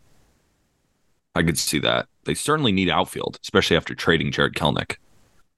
[1.35, 2.07] I could see that.
[2.23, 4.97] They certainly need outfield, especially after trading Jarred Kelenic.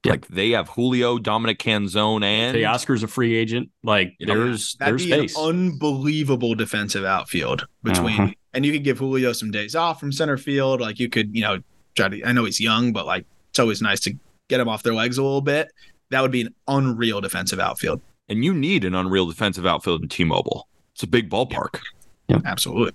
[0.04, 0.12] Yep.
[0.12, 3.70] Like they have Julio, Dominic Canzone, and Teoscar's a free agent.
[3.82, 5.36] Like there's That'd there's space.
[5.36, 8.32] unbelievable defensive outfield between, uh-huh.
[8.54, 10.80] and you could give Julio some days off from center field.
[10.80, 11.58] Like you could, you know,
[11.96, 12.24] try to.
[12.24, 14.14] I know he's young, but like it's always nice to
[14.48, 15.72] get him off their legs a little bit.
[16.10, 18.00] That would be an unreal defensive outfield.
[18.28, 20.68] And you need an unreal defensive outfield in T-Mobile.
[20.94, 21.80] It's a big ballpark.
[22.28, 22.92] Yeah, absolutely.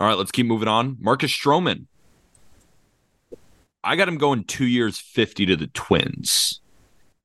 [0.00, 0.96] All right, let's keep moving on.
[1.00, 1.86] Marcus Stroman
[3.82, 6.60] I got him going two years 50 to the Twins.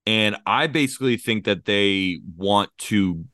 [0.07, 3.25] And I basically think that they want to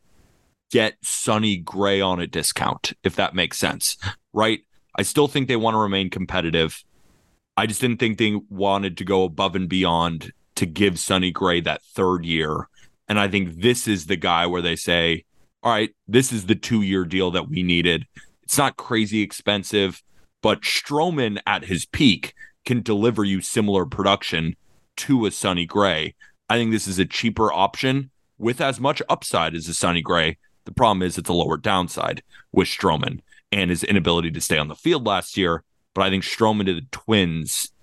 [0.71, 3.97] get Sonny Gray on a discount, if that makes sense.
[4.33, 4.61] Right?
[4.97, 6.83] I still think they want to remain competitive.
[7.57, 11.61] I just didn't think they wanted to go above and beyond to give Sonny Gray
[11.61, 12.69] that third year.
[13.11, 15.25] And I think this is the guy where they say,
[15.63, 18.05] all right, this is the two year deal that we needed.
[18.41, 20.01] It's not crazy expensive,
[20.41, 22.33] but Stroman at his peak
[22.63, 24.55] can deliver you similar production
[24.95, 26.15] to a Sonny Gray.
[26.47, 30.37] I think this is a cheaper option with as much upside as a Sonny Gray.
[30.63, 33.19] The problem is it's a lower downside with Stroman
[33.51, 35.65] and his inability to stay on the field last year.
[35.93, 37.73] But I think Stroman to the Twins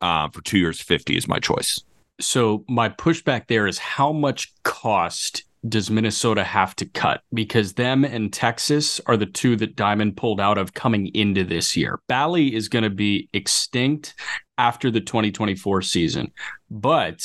[0.00, 1.82] uh, for two years 50 is my choice.
[2.20, 7.22] So my pushback there is how much cost does Minnesota have to cut?
[7.32, 11.76] Because them and Texas are the two that Diamond pulled out of coming into this
[11.76, 12.00] year.
[12.08, 14.14] Bally is going to be extinct
[14.58, 16.32] after the 2024 season.
[16.70, 17.22] But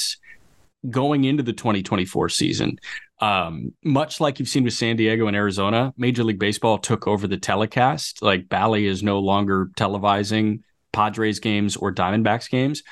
[0.89, 2.79] going into the 2024 season,
[3.19, 7.27] um, much like you've seen with San Diego and Arizona, Major League Baseball took over
[7.27, 8.21] the telecast.
[8.21, 10.61] Like Bally is no longer televising
[10.91, 12.83] Padres games or Diamondbacks games.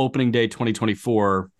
[0.00, 1.50] Opening day 2024,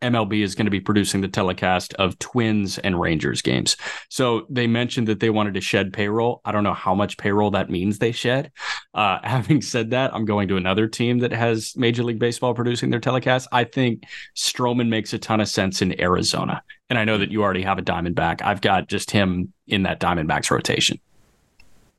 [0.00, 3.76] MLB is going to be producing the telecast of Twins and Rangers games.
[4.08, 6.40] So they mentioned that they wanted to shed payroll.
[6.44, 8.52] I don't know how much payroll that means they shed.
[8.94, 12.90] Uh, having said that, I'm going to another team that has Major League Baseball producing
[12.90, 13.48] their telecast.
[13.50, 14.04] I think
[14.36, 16.62] Stroman makes a ton of sense in Arizona.
[16.88, 18.40] And I know that you already have a Diamondback.
[18.40, 21.00] I've got just him in that Diamondbacks rotation.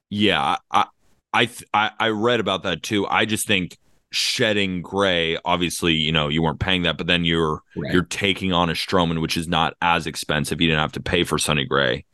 [0.10, 0.86] Yeah, I
[1.34, 3.06] I I read about that too.
[3.08, 3.78] I just think
[4.16, 7.94] shedding Gray, obviously, you know, you weren't paying that, but then you're right.
[7.94, 10.62] you're taking on a Stroman, which is not as expensive.
[10.62, 12.06] You didn't have to pay for Sonny Gray.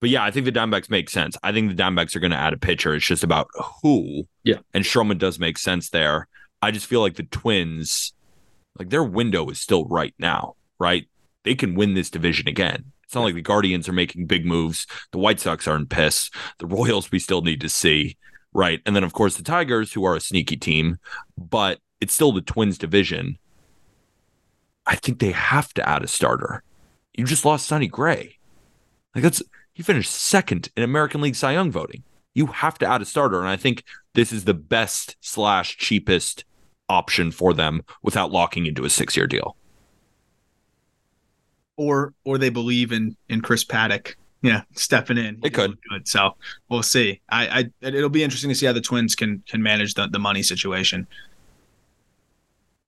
[0.00, 1.36] But yeah, I think the Diamondbacks make sense.
[1.42, 2.94] I think the Diamondbacks are going to add a pitcher.
[2.94, 3.48] It's just about
[3.82, 4.26] who.
[4.42, 4.58] Yeah.
[4.74, 6.28] And Stroman does make sense there.
[6.60, 8.12] I just feel like the Twins,
[8.78, 11.08] like their window is still right now, right?
[11.44, 12.92] They can win this division again.
[13.04, 14.86] It's not like the Guardians are making big moves.
[15.12, 16.30] The White Sox aren't piss.
[16.58, 18.16] The Royals we still need to see,
[18.54, 18.80] right?
[18.86, 20.98] And then of course the Tigers, who are a sneaky team,
[21.36, 23.38] but it's still the Twins division.
[24.86, 26.62] I think they have to add a starter.
[27.14, 28.38] You just lost Sonny Gray.
[29.14, 29.42] Like that's
[29.72, 32.04] he finished second in American League Cy Young voting.
[32.34, 33.84] You have to add a starter, and I think
[34.14, 36.44] this is the best slash cheapest
[36.88, 39.56] option for them without locking into a six year deal.
[41.76, 44.14] Or or they believe in in Chris Paddack.
[44.44, 45.40] Yeah, stepping in.
[45.42, 45.78] It could.
[45.88, 46.06] Good.
[46.06, 46.36] So
[46.68, 47.22] we'll see.
[47.30, 50.18] I, I it'll be interesting to see how the Twins can can manage the, the
[50.18, 51.06] money situation.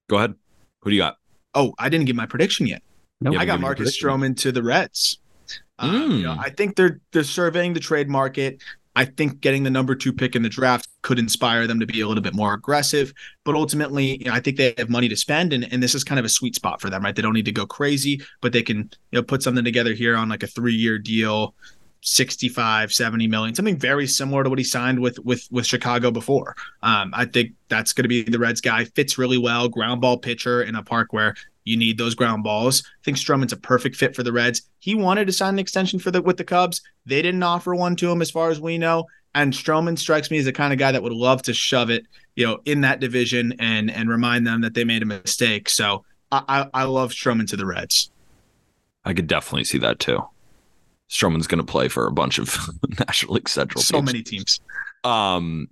[0.09, 0.35] Go ahead.
[0.81, 1.17] Who do you got?
[1.55, 2.83] Oh, I didn't give my prediction yet.
[3.23, 3.37] Nope.
[3.39, 4.09] I got give me your Marcus prediction.
[4.09, 5.19] Stroman to the Reds.
[5.79, 6.37] Uh, you know.
[6.39, 8.63] I think they're they're surveying the trade market.
[8.97, 12.01] I think getting the number two pick in the draft could inspire them to be
[12.01, 13.13] a little bit more aggressive.
[13.45, 16.03] But ultimately, you know, I think they have money to spend, and, and this is
[16.03, 17.15] kind of a sweet spot for them, right?
[17.15, 18.79] They don't need to go crazy, but they can
[19.11, 21.55] you know put something together here on like a three year deal.
[22.03, 26.55] 65 70 million something very similar to what he signed with with with chicago before
[26.83, 30.17] um i think that's going to be the reds guy fits really well ground ball
[30.17, 31.35] pitcher in a park where
[31.67, 32.83] you need those ground balls.
[32.87, 34.63] I think Stroman's a perfect fit for the Reds.
[34.79, 36.81] He wanted to sign an extension for the with the Cubs.
[37.05, 39.07] They didn't offer one to him, as far as we know.
[39.35, 42.07] And Stroman strikes me as the kind of guy that would love to shove it,
[42.37, 45.69] you know, in that division and and remind them that they made a mistake.
[45.69, 48.11] So I I, I love Stroman to the Reds.
[49.05, 50.25] I could definitely see that too.
[51.11, 52.57] Stroman's going to play for a bunch of
[53.07, 53.83] National League Central.
[53.83, 54.07] So teams.
[54.07, 54.61] many teams.
[55.05, 55.69] Um,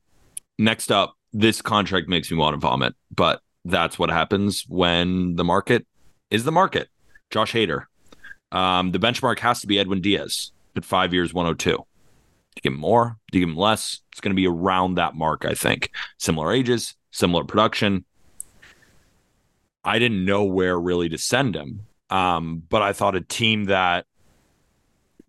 [0.59, 5.45] next up, this contract makes me want to vomit, but that's what happens when the
[5.45, 5.87] market
[6.31, 6.89] is the market.
[7.31, 7.85] Josh Hader.
[8.53, 11.71] Um, the benchmark has to be Edwin Diaz at five years, 102.
[11.71, 13.17] Do you give him more?
[13.33, 14.01] You give him less?
[14.13, 15.91] It's going to be around that mark, I think.
[16.19, 18.05] Similar ages, similar production.
[19.85, 24.07] I didn't know where really to send him, um, but I thought a team that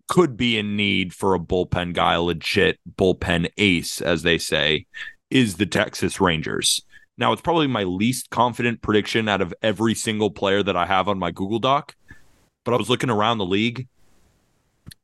[0.08, 4.86] could be in need for a bullpen guy, legit bullpen ace, as they say,
[5.30, 6.82] is the Texas Rangers.
[7.18, 11.08] Now, it's probably my least confident prediction out of every single player that I have
[11.08, 11.96] on my Google Doc,
[12.64, 13.88] but I was looking around the league.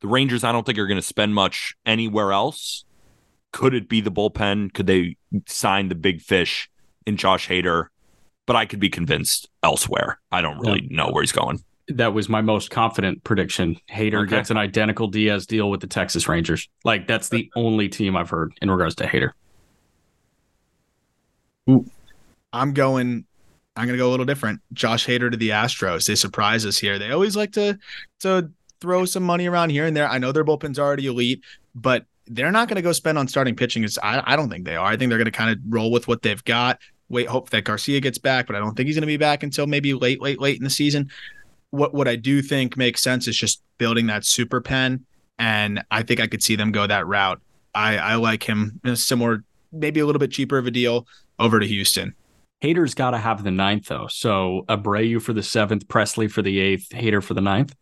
[0.01, 2.85] The Rangers, I don't think are going to spend much anywhere else.
[3.53, 4.73] Could it be the bullpen?
[4.75, 6.71] Could they sign the big fish
[7.07, 7.87] in Josh Hader?
[8.47, 10.21] But I could be convinced elsewhere.
[10.31, 11.61] I don't really know where he's going.
[11.89, 13.77] That was my most confident prediction.
[13.91, 14.31] Hader Okay.
[14.31, 16.69] gets an identical Diaz deal with the Texas Rangers.
[16.85, 19.31] Like that's the only team I've heard in regards to Hader.
[22.53, 23.25] I'm going.
[23.75, 24.61] I'm to go a little different.
[24.75, 26.07] Josh Hader to the Astros.
[26.07, 26.99] They surprise us here.
[26.99, 27.79] They always like to
[28.21, 28.51] to
[28.83, 30.09] throw some money around here and there.
[30.09, 31.43] I know their bullpen's already elite,
[31.75, 33.85] but they're not going to go spend on starting pitching.
[33.85, 34.87] It's, I, I don't think they are.
[34.87, 36.81] I think they're going to kind of roll with what they've got.
[37.09, 39.43] Wait, hope that Garcia gets back, but I don't think he's going to be back
[39.43, 41.11] until maybe late, late, late in the season.
[41.71, 45.07] What what I do think makes sense is just building that super pen,
[45.39, 47.41] and I think I could see them go that route.
[47.75, 49.43] I I like him similar,
[49.73, 51.07] maybe a little bit cheaper of a deal
[51.39, 52.15] over to Houston.
[52.63, 54.07] Hader's got to have the ninth though.
[54.09, 57.75] So Abreu for the seventh, Pressly for the eighth, Hader for the ninth.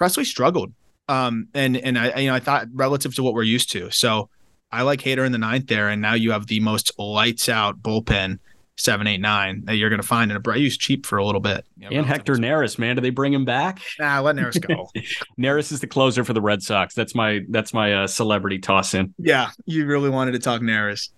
[0.00, 0.72] Pressly struggled.
[1.08, 3.90] Um, and and I you know I thought relative to what we're used to.
[3.90, 4.30] So
[4.70, 7.82] I like Hader in the ninth there, and now you have the most lights out
[7.82, 8.38] bullpen
[8.78, 10.32] seven, eight, nine that you're going to find.
[10.32, 11.66] And Abreu's cheap for a little bit.
[11.76, 13.80] You know, And Hector Neris, man, do they bring him back?
[14.00, 14.88] Nah, let Neris go.
[15.38, 16.94] Neris is the closer for the Red Sox.
[16.94, 19.14] That's my that's my uh, celebrity toss in.
[19.18, 21.10] yeah, you really wanted to talk Neris.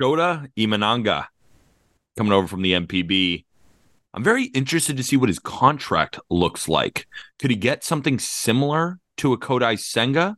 [0.00, 1.26] Shota Imanaga
[2.20, 3.46] coming over from the NPB.
[4.12, 7.06] I'm very interested to see what his contract looks like.
[7.38, 10.36] Could he get something similar to a Kodai Senga?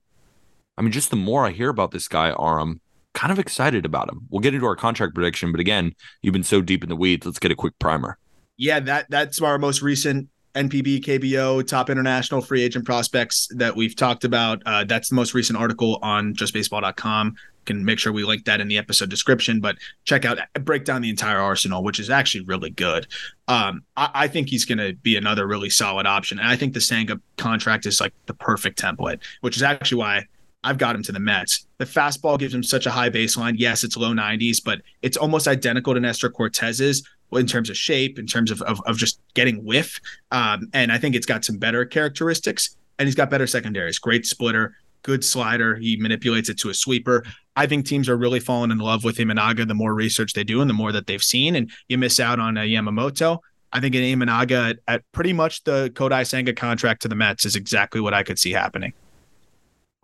[0.79, 2.81] I mean, just the more I hear about this guy, Aram,
[3.15, 4.29] kind of excited about him.
[4.31, 7.27] We'll get into our contract prediction, but again, you've been so deep in the weeds.
[7.27, 8.17] Let's get a quick primer.
[8.57, 13.97] Yeah, that that's our most recent NPB KBO top international free agent prospects that we've
[13.97, 14.63] talked about.
[14.65, 17.35] Uh, that's the most recent article on justbaseball.com.
[17.65, 21.03] Can make sure we link that in the episode description, but check out break down
[21.03, 23.07] the entire arsenal, which is actually really good.
[23.49, 26.75] Um, I, I think he's going to be another really solid option, and I think
[26.75, 30.27] the Senga contract is like the perfect template, which is actually why
[30.65, 31.67] I've got him to the Mets.
[31.79, 33.55] The fastball gives him such a high baseline.
[33.57, 37.03] Yes, it's low 90s, but it's almost identical to Nestor Cortes's
[37.33, 39.99] in terms of shape, in terms of, of, of just getting whiff.
[40.31, 43.99] Um, and I think it's got some better characteristics, and he's got better secondaries.
[43.99, 45.77] Great splitter, good slider.
[45.77, 47.25] He manipulates it to a sweeper.
[47.55, 50.61] I think teams are really falling in love with Imanaga the more research they do
[50.61, 51.55] and the more that they've seen.
[51.55, 53.39] And you miss out on a Yamamoto.
[53.73, 57.45] I think an Imanaga at, at pretty much the Kodai Senga contract to the Mets
[57.45, 58.93] is exactly what I could see happening.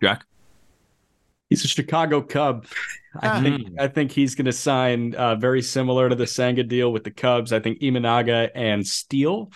[0.01, 0.25] Jack?
[1.49, 2.67] He's a Chicago Cub.
[3.21, 6.93] I think I think he's going to sign uh, very similar to the Senga deal
[6.93, 7.51] with the Cubs.
[7.51, 9.51] I think Imanaga and Steele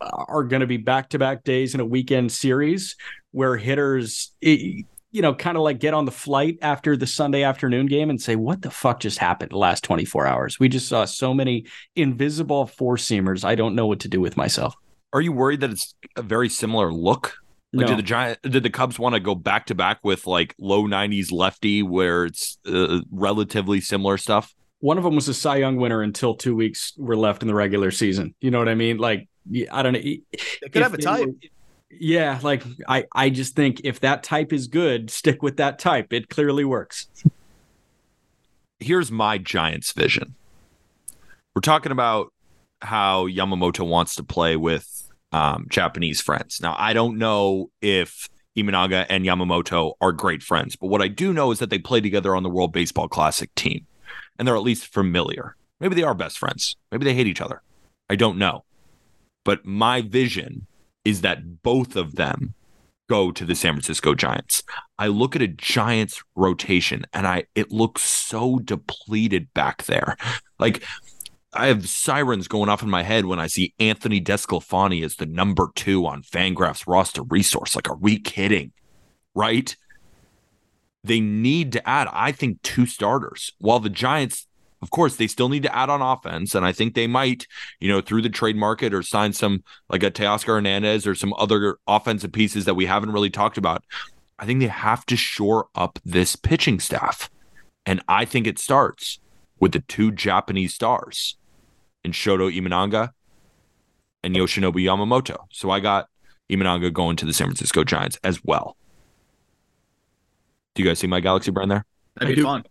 [0.00, 2.96] uh, are going to be back to back days in a weekend series
[3.30, 4.32] where hitters,
[5.12, 8.20] you know, kind of like get on the flight after the Sunday afternoon game and
[8.20, 11.66] say, "What the fuck just happened the last 24 hours?" We just saw so many
[11.94, 13.44] invisible four seamers.
[13.44, 14.74] I don't know what to do with myself.
[15.12, 17.34] Are you worried that it's a very similar look?
[17.72, 17.88] Like, No.
[17.88, 20.84] did the giant did the Cubs want to go back to back with like low
[20.84, 24.54] 90s lefty where it's uh, relatively similar stuff?
[24.80, 27.54] one of them was a Cy Young winner until two weeks were left in the
[27.54, 28.34] regular season.
[28.40, 28.98] You know what I mean?
[28.98, 29.26] Like,
[29.72, 29.98] I don't know.
[30.00, 30.20] They
[30.70, 31.28] could have a type.
[31.90, 36.12] Yeah, like I, I just think if that type is good, stick with that type.
[36.12, 37.08] It clearly works.
[38.78, 40.34] Here's my Giants vision.
[41.54, 42.32] We're talking about
[42.82, 46.60] how Yamamoto wants to play with um, Japanese friends.
[46.60, 51.32] Now, I don't know if Imanaga and Yamamoto are great friends, but what I do
[51.32, 53.86] know is that they play together on the World Baseball Classic team,
[54.38, 55.56] and they're at least familiar.
[55.80, 56.76] Maybe they are best friends.
[56.90, 57.62] Maybe they hate each other.
[58.10, 58.64] I don't know.
[59.44, 60.66] But my vision
[61.06, 62.52] is that both of them
[63.08, 64.64] go to the San Francisco Giants.
[64.98, 70.16] I look at a Giants rotation and I it looks so depleted back there.
[70.58, 70.82] Like
[71.52, 75.26] I have sirens going off in my head when I see Anthony DeSclafani as the
[75.26, 77.76] number two on Fangraphs roster resource.
[77.76, 78.72] Like, are we kidding?
[79.32, 79.76] Right?
[81.04, 83.52] They need to add, I think, two starters.
[83.58, 84.48] While the Giants,
[84.82, 86.54] of course, they still need to add on offense.
[86.54, 87.46] And I think they might,
[87.80, 91.34] you know, through the trade market or sign some like a Teoscar Hernandez or some
[91.38, 93.84] other offensive pieces that we haven't really talked about.
[94.38, 97.30] I think they have to shore up this pitching staff.
[97.86, 99.18] And I think it starts
[99.58, 101.36] with the two Japanese stars
[102.04, 103.10] in Shota Imanaga
[104.22, 105.38] and Yoshinobu Yamamoto.
[105.52, 106.08] So I got
[106.50, 108.76] Imanaga going to the San Francisco Giants as well.
[110.74, 111.86] Do you guys see my galaxy brand there?
[112.16, 112.64] That'd be fun.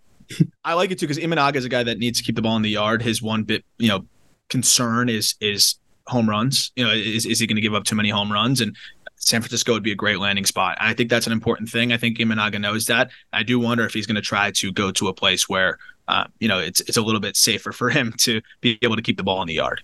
[0.64, 2.56] I like it too because Imanaga is a guy that needs to keep the ball
[2.56, 3.02] in the yard.
[3.02, 4.06] His one bit, you know,
[4.50, 5.76] concern is is
[6.08, 6.72] home runs.
[6.76, 8.62] You know, is is he going to give up too many home runs?
[8.62, 8.76] And
[9.18, 10.78] San Francisco would be a great landing spot.
[10.80, 11.92] I think that's an important thing.
[11.92, 13.10] I think Imanaga knows that.
[13.34, 16.26] I do wonder if he's going to try to go to a place where, uh,
[16.40, 19.18] you know, it's it's a little bit safer for him to be able to keep
[19.18, 19.84] the ball in the yard.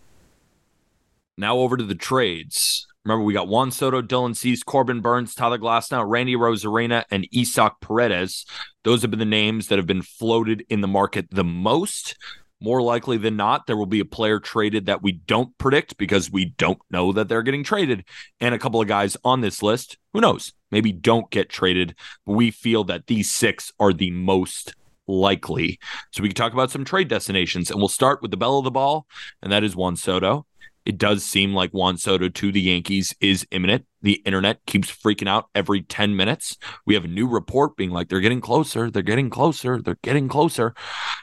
[1.38, 2.88] Now over to the trades.
[3.04, 7.74] Remember, we got Juan Soto, Dylan Cease, Corbin Burnes, Tyler Glasnow, Randy Arozarena, and Isaac
[7.82, 8.46] Paredes.
[8.84, 12.16] Those have been the names that have been floated in the market the most.
[12.64, 16.32] More likely than not, there will be a player traded that we don't predict because
[16.32, 18.06] we don't know that they're getting traded.
[18.40, 21.96] And a couple of guys on this list, who knows, maybe don't get traded.
[22.24, 24.76] But we feel that these six are the most
[25.08, 25.80] likely.
[26.12, 28.64] So we can talk about some trade destinations, and we'll start with the belle of
[28.64, 29.08] the ball,
[29.42, 30.46] and that is Juan Soto.
[30.86, 33.86] It does seem like Juan Soto to the Yankees is imminent.
[34.02, 36.58] The internet keeps freaking out every 10 minutes.
[36.86, 40.28] We have a new report being like, they're getting closer, they're getting closer, they're getting
[40.28, 40.74] closer.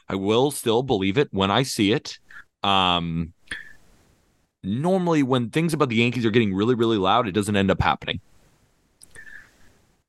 [0.09, 2.19] I will still believe it when I see it.
[2.63, 3.33] Um,
[4.63, 7.83] normally, when things about the Yankees are getting really, really loud, it doesn't end up
[7.83, 8.21] happening.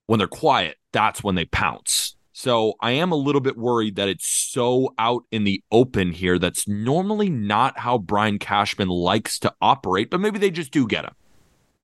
[0.05, 2.15] When they're quiet, that's when they pounce.
[2.39, 6.39] So I am a little bit worried that it's so out in the open here.
[6.39, 11.03] That's normally not how Brian Cashman likes to operate, but maybe they just do get
[11.03, 11.15] him.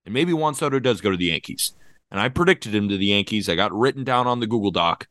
[0.05, 1.73] And maybe Juan Soto does go to the Yankees.
[2.09, 3.49] And I predicted him to the Yankees.
[3.49, 5.09] I got written down on the Google Doc.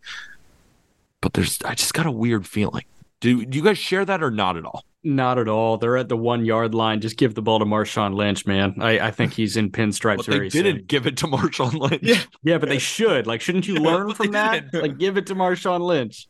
[1.21, 2.87] But there's I just got a weird feeling.
[3.25, 4.85] Do, do you guys share that or not at all?
[5.03, 5.79] Not at all.
[5.79, 7.01] They're at the one yard line.
[7.01, 8.75] Just give the ball to Marshawn Lynch, man.
[8.83, 10.85] I, I think he's in pinstripes But they very didn't soon.
[10.85, 12.03] give it to Marshawn Lynch.
[12.03, 12.21] Yeah.
[12.43, 13.27] Yeah, but they should.
[13.27, 14.71] Like, shouldn't you learn from that?
[14.71, 14.83] didn't.
[14.83, 16.29] Like, give it to Marshawn Lynch.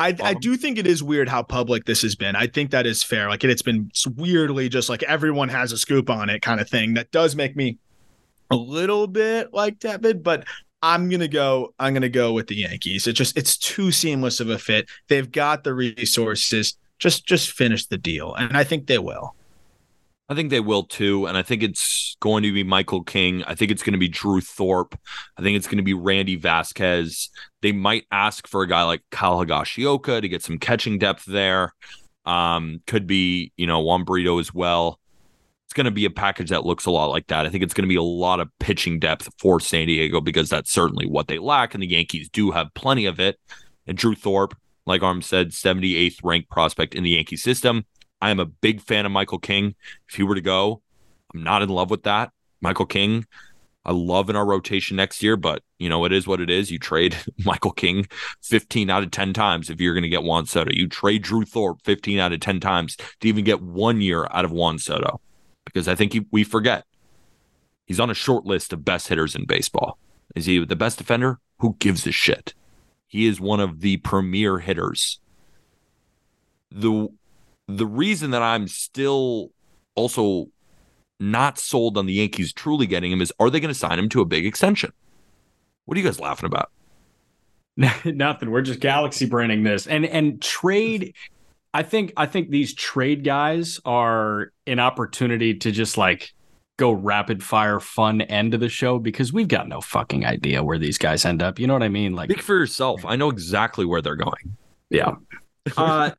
[0.00, 2.34] I, I do think it is weird how public this has been.
[2.34, 3.28] I think that is fair.
[3.28, 6.68] Like it, it's been weirdly just like everyone has a scoop on it kind of
[6.68, 6.94] thing.
[6.94, 7.78] That does make me
[8.50, 10.46] a little bit like tepid, but
[10.82, 11.74] I'm gonna go.
[11.78, 13.06] I'm gonna go with the Yankees.
[13.06, 14.88] It just it's too seamless of a fit.
[15.08, 16.76] They've got the resources.
[16.98, 19.34] Just just finish the deal, and I think they will.
[20.30, 21.26] I think they will too.
[21.26, 23.42] And I think it's going to be Michael King.
[23.48, 24.96] I think it's going to be Drew Thorpe.
[25.36, 27.30] I think it's going to be Randy Vasquez.
[27.62, 31.74] They might ask for a guy like Kyle Higashioka to get some catching depth there.
[32.24, 34.99] Um, could be, you know, Jhony Brito as well.
[35.70, 37.46] It's going to be a package that looks a lot like that.
[37.46, 40.48] I think it's going to be a lot of pitching depth for San Diego because
[40.48, 41.74] that's certainly what they lack.
[41.74, 43.38] And the Yankees do have plenty of it.
[43.86, 47.86] And Drew Thorpe, like Aram said, 78th ranked prospect in the Yankee system.
[48.20, 49.76] I am a big fan of Michael King.
[50.08, 50.82] If he were to go,
[51.32, 52.32] I'm not in love with that.
[52.60, 53.24] Michael King,
[53.84, 56.72] I love in our rotation next year, but you know, it is what it is.
[56.72, 58.08] You trade Michael King
[58.42, 60.72] 15 out of 10 times if you're going to get Juan Soto.
[60.74, 64.44] You trade Drew Thorpe 15 out of 10 times to even get one year out
[64.44, 65.20] of Juan Soto
[65.72, 66.84] because I think he, we forget
[67.86, 69.98] he's on a short list of best hitters in baseball.
[70.34, 71.38] Is he the best defender?
[71.58, 72.54] Who gives a shit?
[73.06, 75.18] He is one of the premier hitters.
[76.70, 77.08] The
[77.66, 79.50] the reason that I'm still
[79.94, 80.46] also
[81.18, 84.08] not sold on the Yankees truly getting him is are they going to sign him
[84.10, 84.92] to a big extension?
[85.84, 86.70] What are you guys laughing about?
[88.04, 88.50] Nothing.
[88.50, 89.86] We're just galaxy branding this.
[89.86, 91.14] And and trade
[91.72, 96.32] I think I think these trade guys are an opportunity to just like
[96.76, 100.78] go rapid fire fun end of the show because we've got no fucking idea where
[100.78, 101.58] these guys end up.
[101.58, 102.14] You know what I mean?
[102.14, 103.04] Like Speak for yourself.
[103.04, 104.56] I know exactly where they're going.
[104.88, 105.16] Yeah.
[105.76, 106.10] Uh,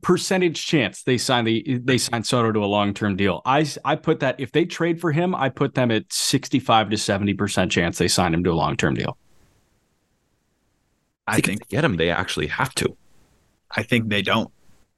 [0.00, 3.42] percentage chance they sign the they sign Soto to a long term deal.
[3.44, 6.88] I I put that if they trade for him, I put them at sixty five
[6.90, 9.18] to seventy percent chance they sign him to a long term deal.
[11.26, 12.96] I think to get him, they actually have to.
[13.76, 14.50] I think they don't.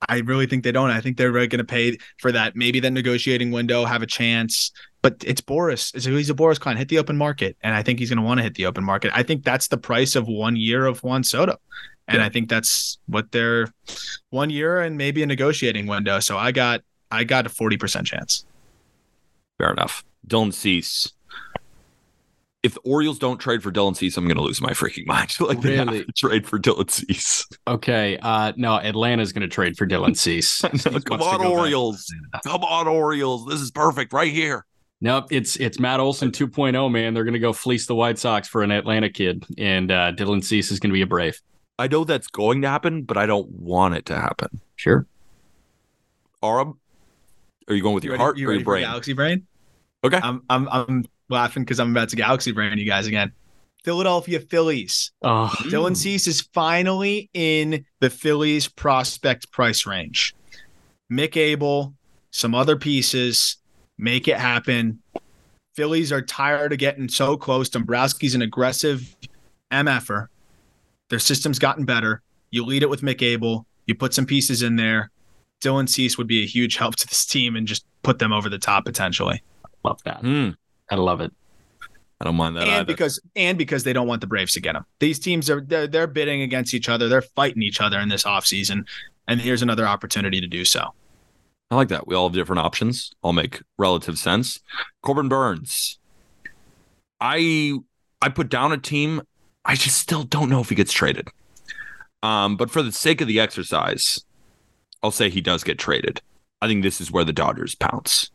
[0.09, 0.91] I really think they don't.
[0.91, 2.55] I think they're really going to pay for that.
[2.55, 4.71] Maybe that negotiating window have a chance,
[5.01, 5.95] but it's Boras.
[5.95, 6.79] It's, he's a Boras client.
[6.79, 8.85] Hit the open market, and I think he's going to want to hit the open
[8.85, 9.11] market.
[9.15, 11.57] I think that's the price of one year of Juan Soto,
[12.09, 12.27] and Yeah.
[12.27, 13.69] I think that's what they're
[14.31, 16.21] one year and maybe a negotiating window.
[16.21, 18.45] So I got I got a forty percent chance.
[19.59, 20.05] Fair enough.
[20.29, 21.11] Dylan Cease.
[22.67, 25.35] If the Orioles don't trade for Dylan Cease, I'm going to lose my freaking mind.
[25.41, 27.47] like they have to trade for Dylan Cease.
[27.69, 28.19] Okay.
[28.21, 30.49] Uh no, Atlanta's gonna trade for Dylan Cease.
[30.51, 31.41] Cease Come on, go back.
[31.41, 32.13] Orioles.
[32.45, 33.47] Come on, Orioles.
[33.47, 34.67] This is perfect right here.
[35.01, 37.15] Nope, it's it's Matt Olson 2.0, man.
[37.15, 40.73] They're gonna go fleece the White Sox for an Atlanta kid, and uh Dylan Cease
[40.73, 41.41] is gonna be a brave.
[41.79, 44.61] I know that's going to happen, but I don't want it to happen.
[44.77, 45.07] Sure.
[46.43, 46.79] Aram,
[47.69, 48.83] are you going with You your ready, heart you or ready your for brain?
[48.83, 49.47] Galaxy Brain?
[50.05, 50.19] Okay.
[50.23, 53.33] I'm I'm I'm laughing because I'm about to Galaxy brand you guys again.
[53.85, 55.13] Philadelphia Phillies.
[55.23, 60.35] Oh, Dylan Cease is finally in the Phillies prospect price range.
[61.11, 61.95] Mick Abel,
[62.33, 63.59] some other pieces,
[63.97, 65.01] make it happen.
[65.77, 67.69] Phillies are tired of getting so close.
[67.69, 69.15] Dombrowski's an aggressive
[69.71, 70.27] MFer.
[71.09, 72.23] Their system's gotten better.
[72.51, 73.67] You lead it with Mick Abel.
[73.87, 75.11] You put some pieces in there.
[75.63, 78.49] Dylan Cease would be a huge help to this team and just put them over
[78.49, 79.43] the top potentially.
[79.85, 80.21] love that.
[80.21, 80.51] Hmm.
[80.91, 81.33] I love it.
[82.21, 82.85] I don't mind that and either.
[82.85, 84.87] because and because they don't want the Braves to get him.
[85.01, 87.09] These teams are they're, they're bidding against each other.
[87.09, 88.87] They're fighting each other in this offseason.
[89.29, 90.95] And here's another opportunity to do so.
[91.71, 92.07] I like that.
[92.07, 93.13] We all have different options.
[93.23, 94.61] All make relative sense.
[95.03, 95.99] Corbin Burnes.
[97.21, 97.75] I
[98.23, 99.23] I put down a team.
[99.65, 101.29] I just still don't know if he gets traded.
[102.23, 104.25] Um, but for the sake of the exercise,
[105.03, 106.23] I'll say he does get traded.
[106.63, 108.31] I think this is where the Dodgers pounce.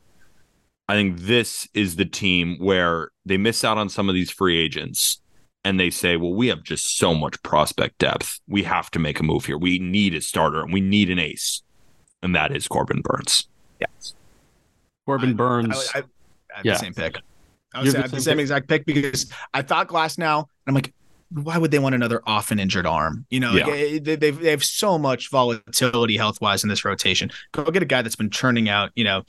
[0.91, 4.59] I think this is the team where they miss out on some of these free
[4.59, 5.21] agents
[5.63, 8.41] and they say, well, we have just so much prospect depth.
[8.45, 9.57] We have to make a move here.
[9.57, 11.61] We need a starter and we need an ace.
[12.21, 13.47] And that is Corbin Burnes.
[13.79, 14.15] Yes.
[15.05, 15.89] Corbin Burnes.
[15.95, 16.73] I, I, I have Yeah.
[16.73, 17.15] the same pick.
[17.73, 18.41] I You would say have the the same same pick?
[18.41, 20.93] exact pick because I thought Glasnow, and I'm like,
[21.33, 23.25] why would they want another often injured arm?
[23.29, 23.67] You know, Yeah.
[23.69, 27.31] eh, they, they've, they have so much volatility health wise in this rotation.
[27.53, 29.23] Go get a guy that's been churning out, you know,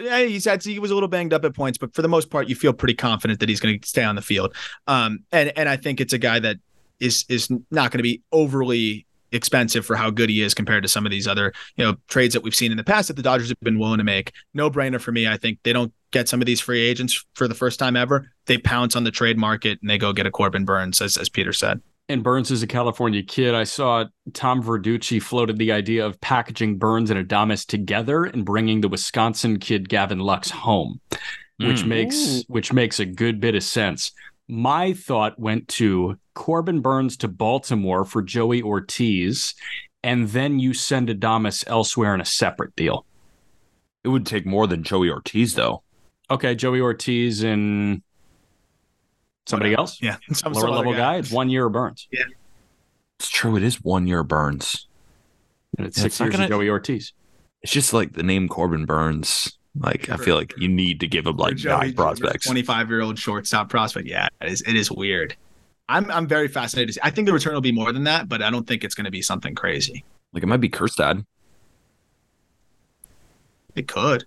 [0.00, 2.30] eh, he's had, he was a little banged up at points, but for the most
[2.30, 4.54] part, you feel pretty confident that he's going to stay on the field.
[4.86, 6.56] Um, and, and I think it's a guy that
[7.00, 10.88] is, is not going to be overly expensive for how good he is compared to
[10.88, 13.22] some of these other, you know, trades that we've seen in the past that the
[13.22, 14.32] Dodgers have been willing to make.
[14.54, 15.26] No brainer for me.
[15.28, 18.30] I think they don't get some of these free agents for the first time ever.
[18.46, 21.28] They pounce on the trade market and they go get a Corbin Burnes, as, as
[21.28, 21.80] Peter said.
[22.08, 23.54] and Burnes is a California kid.
[23.54, 24.04] I saw
[24.34, 29.58] Tom Verducci floated the idea of packaging Burnes and Adames together and bringing the Wisconsin
[29.58, 31.00] kid Gavin Lux home,
[31.58, 31.86] which Mm.
[31.88, 34.12] makes which makes a good bit of sense.
[34.48, 39.54] My thought went to Corbin Burnes to Baltimore for Joey Ortiz,
[40.02, 43.06] and then you send Adames elsewhere in a separate deal.
[44.02, 45.82] It would take more than Joey Ortiz, though.
[46.30, 48.02] Okay, Joey Ortiz and
[49.46, 49.80] somebody Whatever.
[49.80, 50.16] else, Yeah.
[50.32, 51.16] Some, lower some level guy.
[51.16, 52.24] It's one year of Burnes, Yeah,
[53.18, 53.56] It's true.
[53.56, 54.88] It is one year Burnes.
[55.78, 57.12] and it's Yeah, six it's years gonna- of Joey Ortiz.
[57.62, 59.58] It's just like the name Corbin Burnes.
[59.78, 62.46] Like I feel like you need to give him like nine prospects.
[62.46, 64.06] 25 year old shortstop prospect.
[64.06, 65.36] Yeah, it is, it is weird.
[65.88, 66.96] I'm, I'm very fascinated.
[67.02, 69.04] I think the return will be more than that, but I don't think it's going
[69.04, 70.04] to be something crazy.
[70.32, 71.24] Like it might be Kjerstad.
[73.74, 74.24] It could.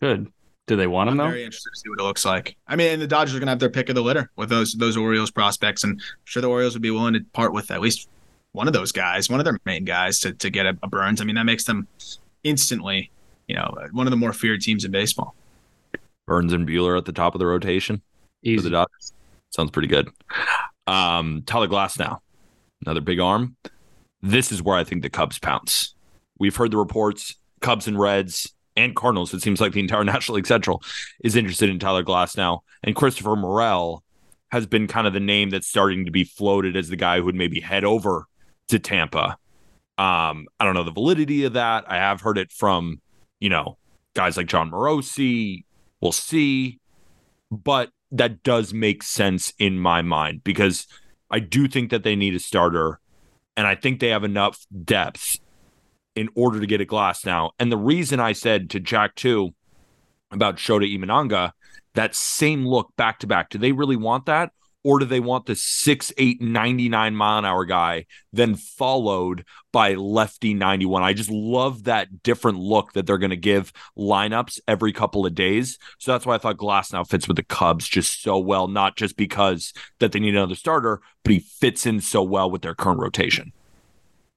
[0.00, 0.32] Good.
[0.66, 1.30] Do they want him I'm though?
[1.32, 2.56] very interested to see what it looks like.
[2.66, 4.48] I mean, and the Dodgers are going to have their pick of the litter with
[4.48, 7.70] those those Orioles prospects, and I'm sure the Orioles would be willing to part with
[7.70, 8.08] at least
[8.52, 11.20] one of those guys, one of their main guys, to to get a, a Burnes.
[11.20, 11.88] I mean, that makes them
[12.44, 13.10] instantly,
[13.50, 15.34] you know, one of the more feared teams in baseball.
[16.24, 18.00] Burnes and Buehler at the top of the rotation
[18.44, 19.12] for the Dodgers.
[19.50, 20.08] Sounds pretty good.
[20.86, 22.20] Um, Tyler Glasnow,
[22.86, 23.56] another big arm.
[24.22, 25.96] This is where I think the Cubs pounce.
[26.38, 27.34] We've heard the reports.
[27.60, 29.34] Cubs and Reds and Cardinals.
[29.34, 30.80] It seems like the entire National League Central
[31.24, 34.04] is interested in Tyler Glasnow, and Christopher Morel
[34.52, 37.24] has been kind of the name that's starting to be floated as the guy who
[37.24, 38.26] would maybe head over
[38.68, 39.36] to Tampa.
[39.98, 41.84] Um, I don't know the validity of that.
[41.88, 43.00] I have heard it from,
[43.40, 43.78] you know,
[44.14, 45.64] guys like Jon Morosi.
[46.00, 46.78] We'll see.
[47.50, 50.86] But that does make sense in my mind because
[51.30, 53.00] I do think that they need a starter.
[53.56, 55.38] And I think they have enough depth
[56.14, 57.50] in order to get a Glasnow.
[57.58, 59.54] And the reason I said to Jack too
[60.30, 61.52] about Shota Imanaga,
[61.94, 64.52] that same look back to back, do they really want that?
[64.82, 70.54] Or do they want the 6'8, 99 mile an hour guy, then followed by lefty
[70.54, 71.02] 91?
[71.02, 75.34] I just love that different look that they're going to give lineups every couple of
[75.34, 75.78] days.
[75.98, 79.16] So that's why I thought Glasnow fits with the Cubs just so well, not just
[79.16, 83.00] because that they need another starter, but he fits in so well with their current
[83.00, 83.52] rotation.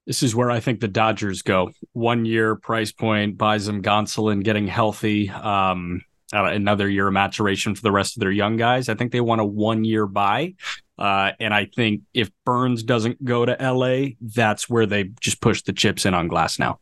[0.06, 1.72] This is where I think the Dodgers go.
[1.94, 5.30] One year price point buys them Gonsolin getting healthy.
[5.30, 6.02] Um,
[6.34, 8.90] uh, another year of maturation for the rest of their young guys.
[8.90, 10.56] I think they want a one year buy.
[10.98, 15.62] Uh, and I think if Burnes doesn't go to LA, that's where they just push
[15.62, 16.78] the chips in on Glasnow.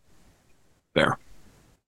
[0.93, 1.17] Fair.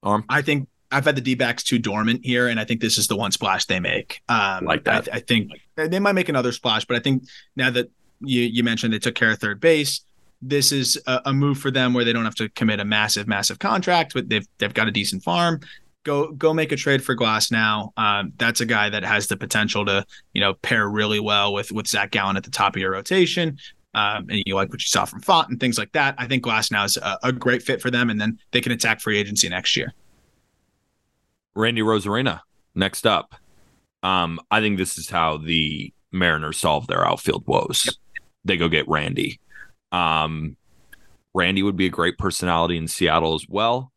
[0.05, 0.23] Aram.
[0.29, 3.07] I think I've had the D backs too dormant here, and I think this is
[3.07, 4.21] the one splash they make.
[4.29, 5.09] Um, like that.
[5.11, 7.23] I, I, think they might make another splash, but I think
[7.55, 7.89] now that
[8.21, 10.01] you, you mentioned they took care of third base,
[10.41, 13.27] this is a, a, move for them where they don't have to commit a massive,
[13.27, 15.61] massive contract, but they've they've got a decent farm.
[16.03, 17.91] Go go make a trade for Glasnow.
[17.97, 21.71] Um, that's a guy that has the potential to you know pair really well with
[21.71, 23.57] with Zach Gallen at the top of your rotation.
[23.95, 26.15] Um, and you like what you saw from Pfaadt and things like that.
[26.17, 28.99] I think Glasnow is a, a great fit for them, and then they can attack
[29.01, 29.93] free agency next year.
[31.55, 32.41] Randy Arozarena
[32.73, 33.35] next up.
[34.01, 37.83] Um, I think this is how the Mariners solve their outfield woes.
[37.85, 37.95] Yep.
[38.45, 39.39] They go get Randy.
[39.91, 40.57] Um,
[41.33, 43.92] Randy would be a great personality in Seattle as well.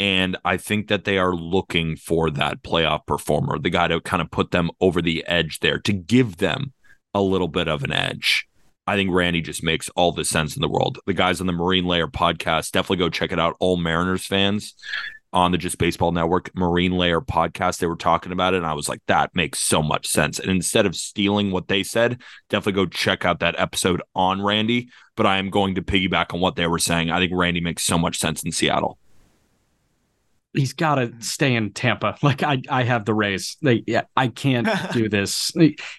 [0.00, 4.22] And I think that they are looking for that playoff performer, the guy to kind
[4.22, 6.72] of put them over the edge there, to give them
[7.12, 8.48] a little bit of an edge.
[8.86, 10.98] I think Randy just makes all the sense in the world.
[11.06, 13.56] The guys on the Marine Layer podcast, definitely go check it out.
[13.60, 14.74] All Mariners fans
[15.34, 17.76] on the Just Baseball Network Marine Layer podcast.
[17.76, 20.38] They were talking about it, and I was like, that makes so much sense.
[20.38, 24.88] And instead of stealing what they said, definitely go check out that episode on Randy.
[25.14, 27.10] But I am going to piggyback on what they were saying.
[27.10, 28.96] I think Randy makes so much sense in Seattle.
[30.52, 32.16] He's got to stay in Tampa.
[32.22, 33.56] Like I, I have the Rays.
[33.62, 35.52] They, yeah, I can't do this,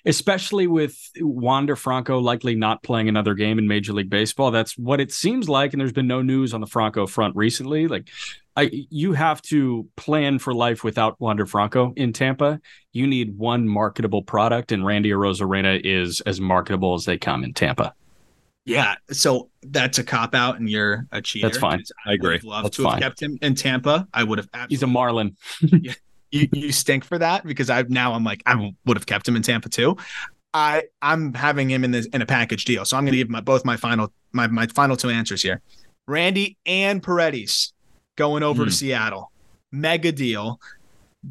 [0.05, 4.51] especially with Wander Franco likely not playing another game in Major League Baseball.
[4.51, 7.87] That's what it seems like, and there's been no news on the Franco front recently.
[7.87, 8.09] Like
[8.55, 12.59] I, you have to plan for life without Wander Franco in Tampa.
[12.91, 17.53] You need one marketable product, and Randy Arozarena is as marketable as they come in
[17.53, 17.93] Tampa.
[18.63, 21.47] Yeah, so that's a cop out, and you're a cheater.
[21.47, 21.83] That's fine.
[22.05, 22.39] I, I agree.
[22.43, 22.93] Love that's to fine.
[22.93, 24.07] have kept him in Tampa.
[24.13, 24.49] I would have.
[24.69, 25.35] He's a Marlin.
[25.61, 25.93] you,
[26.31, 29.41] you stink for that because I now I'm like I would have kept him in
[29.41, 29.97] Tampa too.
[30.53, 33.29] I I'm having him in this in a package deal, so I'm going to give
[33.29, 35.61] my both my final my my final two answers here.
[36.07, 37.73] Randy and Paredes
[38.15, 38.65] going over mm.
[38.65, 38.75] to hmm.
[38.75, 39.31] Seattle.
[39.71, 40.59] Mega deal.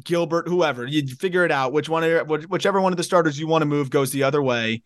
[0.03, 2.03] Gilbert, whoever you figure it out, which one,
[2.47, 4.83] whichever one of the starters you want to move goes the other way.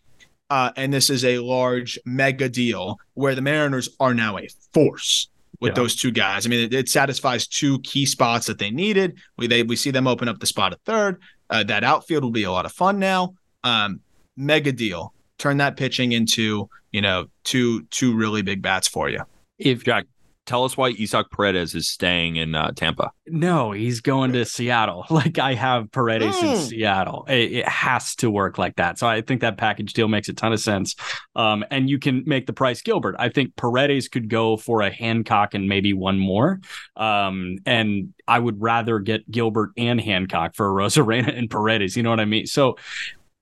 [0.50, 5.30] Uh, and this is a large mega deal where the Mariners are now a force
[5.60, 5.76] with yeah.
[5.76, 6.46] those two guys.
[6.46, 9.18] I mean, it, it, satisfies two key spots that they needed.
[9.38, 11.20] We they we see them open up the spot at third.
[11.50, 13.36] Uh, that outfield will be a lot of fun now.
[13.64, 14.02] Um,
[14.36, 15.14] mega deal.
[15.38, 19.22] Turn that pitching into you know two two really big bats for you.
[19.58, 20.06] If Jack,
[20.46, 23.12] tell us why Isaac Paredes is staying in uh, Tampa.
[23.28, 25.06] No, he's going to Seattle.
[25.16, 26.44] Like I have Paredes mm.
[26.44, 26.64] in hmm.
[26.64, 27.26] Seattle.
[27.30, 29.00] It, it, has to work like that.
[29.00, 30.94] So I think that package deal makes a ton of sense.
[31.38, 33.16] Um, and you can make the price Gilbert.
[33.18, 36.60] I think Paredes could go for a Hancock and maybe one more.
[36.98, 41.96] Um, and I would rather get Gilbert and Hancock for Arozarena and Paredes.
[41.96, 42.46] You know what I mean?
[42.46, 42.76] So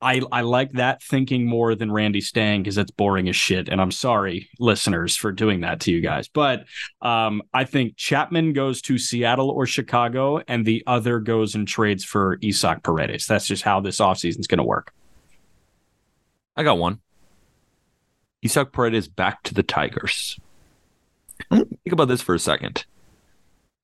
[0.04, 3.70] I, I like that thinking more than Randy Stang because that's boring as shit.
[3.70, 6.28] And I'm sorry, listeners, for doing that to you guys.
[6.28, 6.66] But
[7.02, 12.04] um, I think Chapman goes to Seattle or Chicago, and the other goes and trades
[12.04, 13.26] for Isaac Paredes.
[13.26, 14.94] That's just how this offseason is going to work.
[16.56, 17.00] I got one.
[18.44, 20.38] Isaac Paredes back to the Tigers.
[21.50, 22.86] Think about this for a second.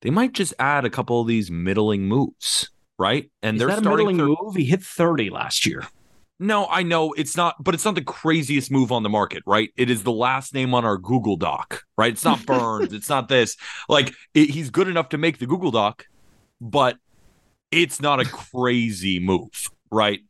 [0.02, 3.30] They might just add a couple of these middling moves, right?
[3.42, 4.56] And Is they're that starting a middling move.
[4.56, 5.84] He hit 30 last year.
[6.42, 9.70] No, I know it's not, but it's not the craziest move on the market, right?
[9.76, 12.10] It is the last name on our Google Doc, right?
[12.10, 13.58] It's not Burnes, it's not this.
[13.90, 16.06] Like it, he's good enough to make the Google Doc,
[16.58, 16.96] but
[17.70, 20.20] it's not a crazy move, right?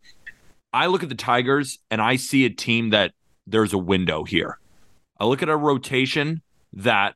[0.72, 3.12] I look at the Tigers and I see a team that
[3.46, 4.58] there's a window here.
[5.20, 6.42] I look at a rotation
[6.72, 7.14] that,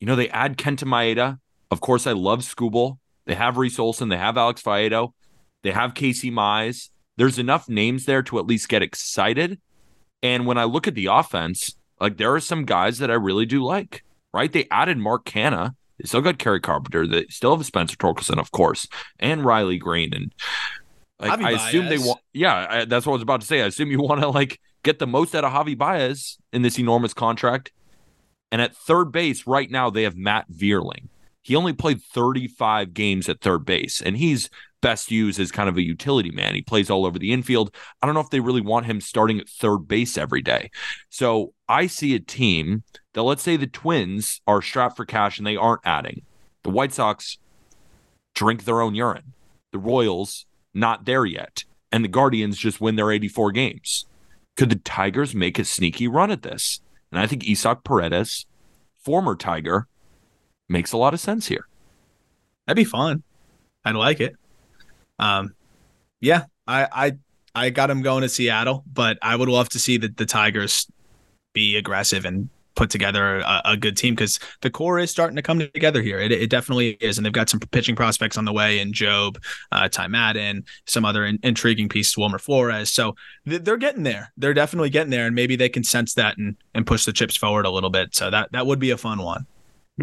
[0.00, 1.38] you know, they add Kenta Maeda.
[1.70, 2.96] Of course, I love Skubal.
[3.26, 4.08] They have Reese Olson.
[4.08, 5.12] They have Alex Faedo.
[5.62, 9.60] They have Casey Mize there's enough names there to at least get excited.
[10.22, 13.46] And when I look at the offense, like there are some guys that I really
[13.46, 14.50] do like, right?
[14.50, 15.74] They added Mark Canha.
[15.98, 17.06] They still got Kerry Carpenter.
[17.06, 18.88] They still have Spencer Torkelson, of course,
[19.18, 20.14] and Riley Greene.
[20.14, 20.34] And
[21.18, 23.60] like, Javi I assume they want, yeah, I, that's what I was about to say.
[23.62, 26.78] I assume you want to like get the most out of Javi Baez in this
[26.78, 27.72] enormous contract.
[28.50, 31.08] And at third base right now, they have Matt Vierling.
[31.42, 34.50] He only played 35 games at third base, and he's
[34.80, 36.54] best used as kind of a utility man.
[36.54, 37.74] He plays all over the infield.
[38.00, 40.70] I don't know if they really want him starting at third base every day.
[41.08, 45.46] So I see a team that, let's say the Twins are strapped for cash and
[45.46, 46.22] they aren't adding.
[46.62, 47.38] The White Sox
[48.34, 49.32] drink their own urine.
[49.72, 51.64] The Royals, not there yet.
[51.92, 54.06] And the Guardians just win their 84 games.
[54.56, 56.80] Could the Tigers make a sneaky run at this?
[57.10, 58.46] And I think Isaac Paredes,
[59.02, 59.88] former Tiger,
[60.70, 61.66] makes a lot of sense here.
[62.66, 63.22] That'd be fun.
[63.84, 64.36] I'd like it.
[65.18, 65.54] Um,
[66.20, 67.18] yeah, I I
[67.54, 70.86] I got him going to Seattle, but I would love to see the, the Tigers
[71.52, 75.42] be aggressive and put together a, a good team because the core is starting to
[75.42, 76.18] come together here.
[76.18, 79.36] It, it definitely is, and they've got some pitching prospects on the way in Jobe,
[79.72, 82.92] uh, Ty Madden, some other in, intriguing pieces, Wilmer Flores.
[82.92, 83.16] So
[83.48, 84.32] th- they're getting there.
[84.36, 87.36] They're definitely getting there, and maybe they can sense that and and push the chips
[87.36, 88.14] forward a little bit.
[88.14, 89.46] So that that would be a fun one.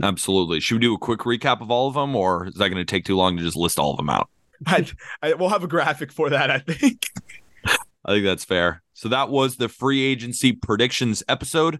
[0.04, 0.60] Absolutely.
[0.60, 2.86] Should we do a quick recap of all of them, or is that going to
[2.86, 4.30] take too long to just list all of them out?
[4.68, 4.86] I,
[5.22, 6.50] I we'll have a graphic for that.
[6.50, 7.08] I think.
[8.06, 8.82] I think that's fair.
[8.94, 11.80] So that was the free agency predictions episode.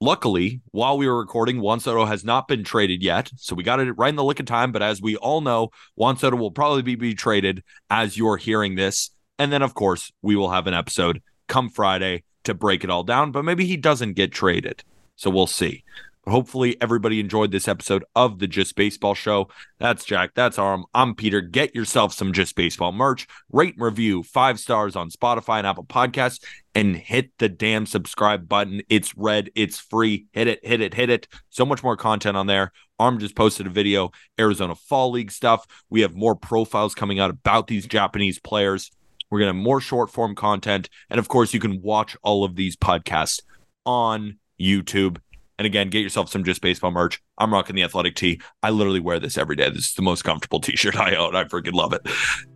[0.00, 3.30] Luckily, while we were recording, Juan Soto has not been traded yet.
[3.36, 4.72] So we got it right in the lick of time.
[4.72, 8.74] But as we all know, Juan Soto will probably be, be traded as you're hearing
[8.74, 9.10] this.
[9.38, 13.04] And then, of course, we will have an episode come Friday to break it all
[13.04, 13.30] down.
[13.30, 14.82] But maybe he doesn't get traded.
[15.16, 15.84] So we'll see.
[16.28, 19.48] Hopefully, everybody enjoyed this episode of the Just Baseball Show.
[19.80, 20.30] That's Jack.
[20.34, 20.84] That's Aram.
[20.94, 21.40] I'm Peter.
[21.40, 23.26] Get yourself some Just Baseball merch.
[23.50, 26.44] Rate and review five stars on Spotify and Apple Podcasts,
[26.76, 28.82] and hit the damn subscribe button.
[28.88, 29.50] It's red.
[29.56, 30.26] It's free.
[30.30, 30.64] Hit it.
[30.64, 30.94] Hit it.
[30.94, 31.26] Hit it.
[31.50, 32.70] So much more content on there.
[33.00, 35.66] Aram just posted a video, Arizona Fall League stuff.
[35.90, 38.92] We have more profiles coming out about these Japanese players.
[39.28, 40.88] We're going to have more short form content.
[41.10, 43.40] And of course, you can watch all of these podcasts
[43.84, 45.18] on YouTube.
[45.62, 47.22] And again, get yourself some Just Baseball merch.
[47.38, 48.40] I'm rocking the athletic tee.
[48.64, 49.70] I literally wear this every day.
[49.70, 51.36] This is the most comfortable t shirt I own.
[51.36, 52.04] I freaking love it.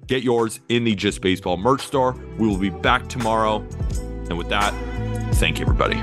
[0.09, 2.21] Get yours in the Just Baseball merch store.
[2.37, 3.59] We will be back tomorrow.
[4.29, 4.75] And with that,
[5.37, 6.01] thank you, everybody.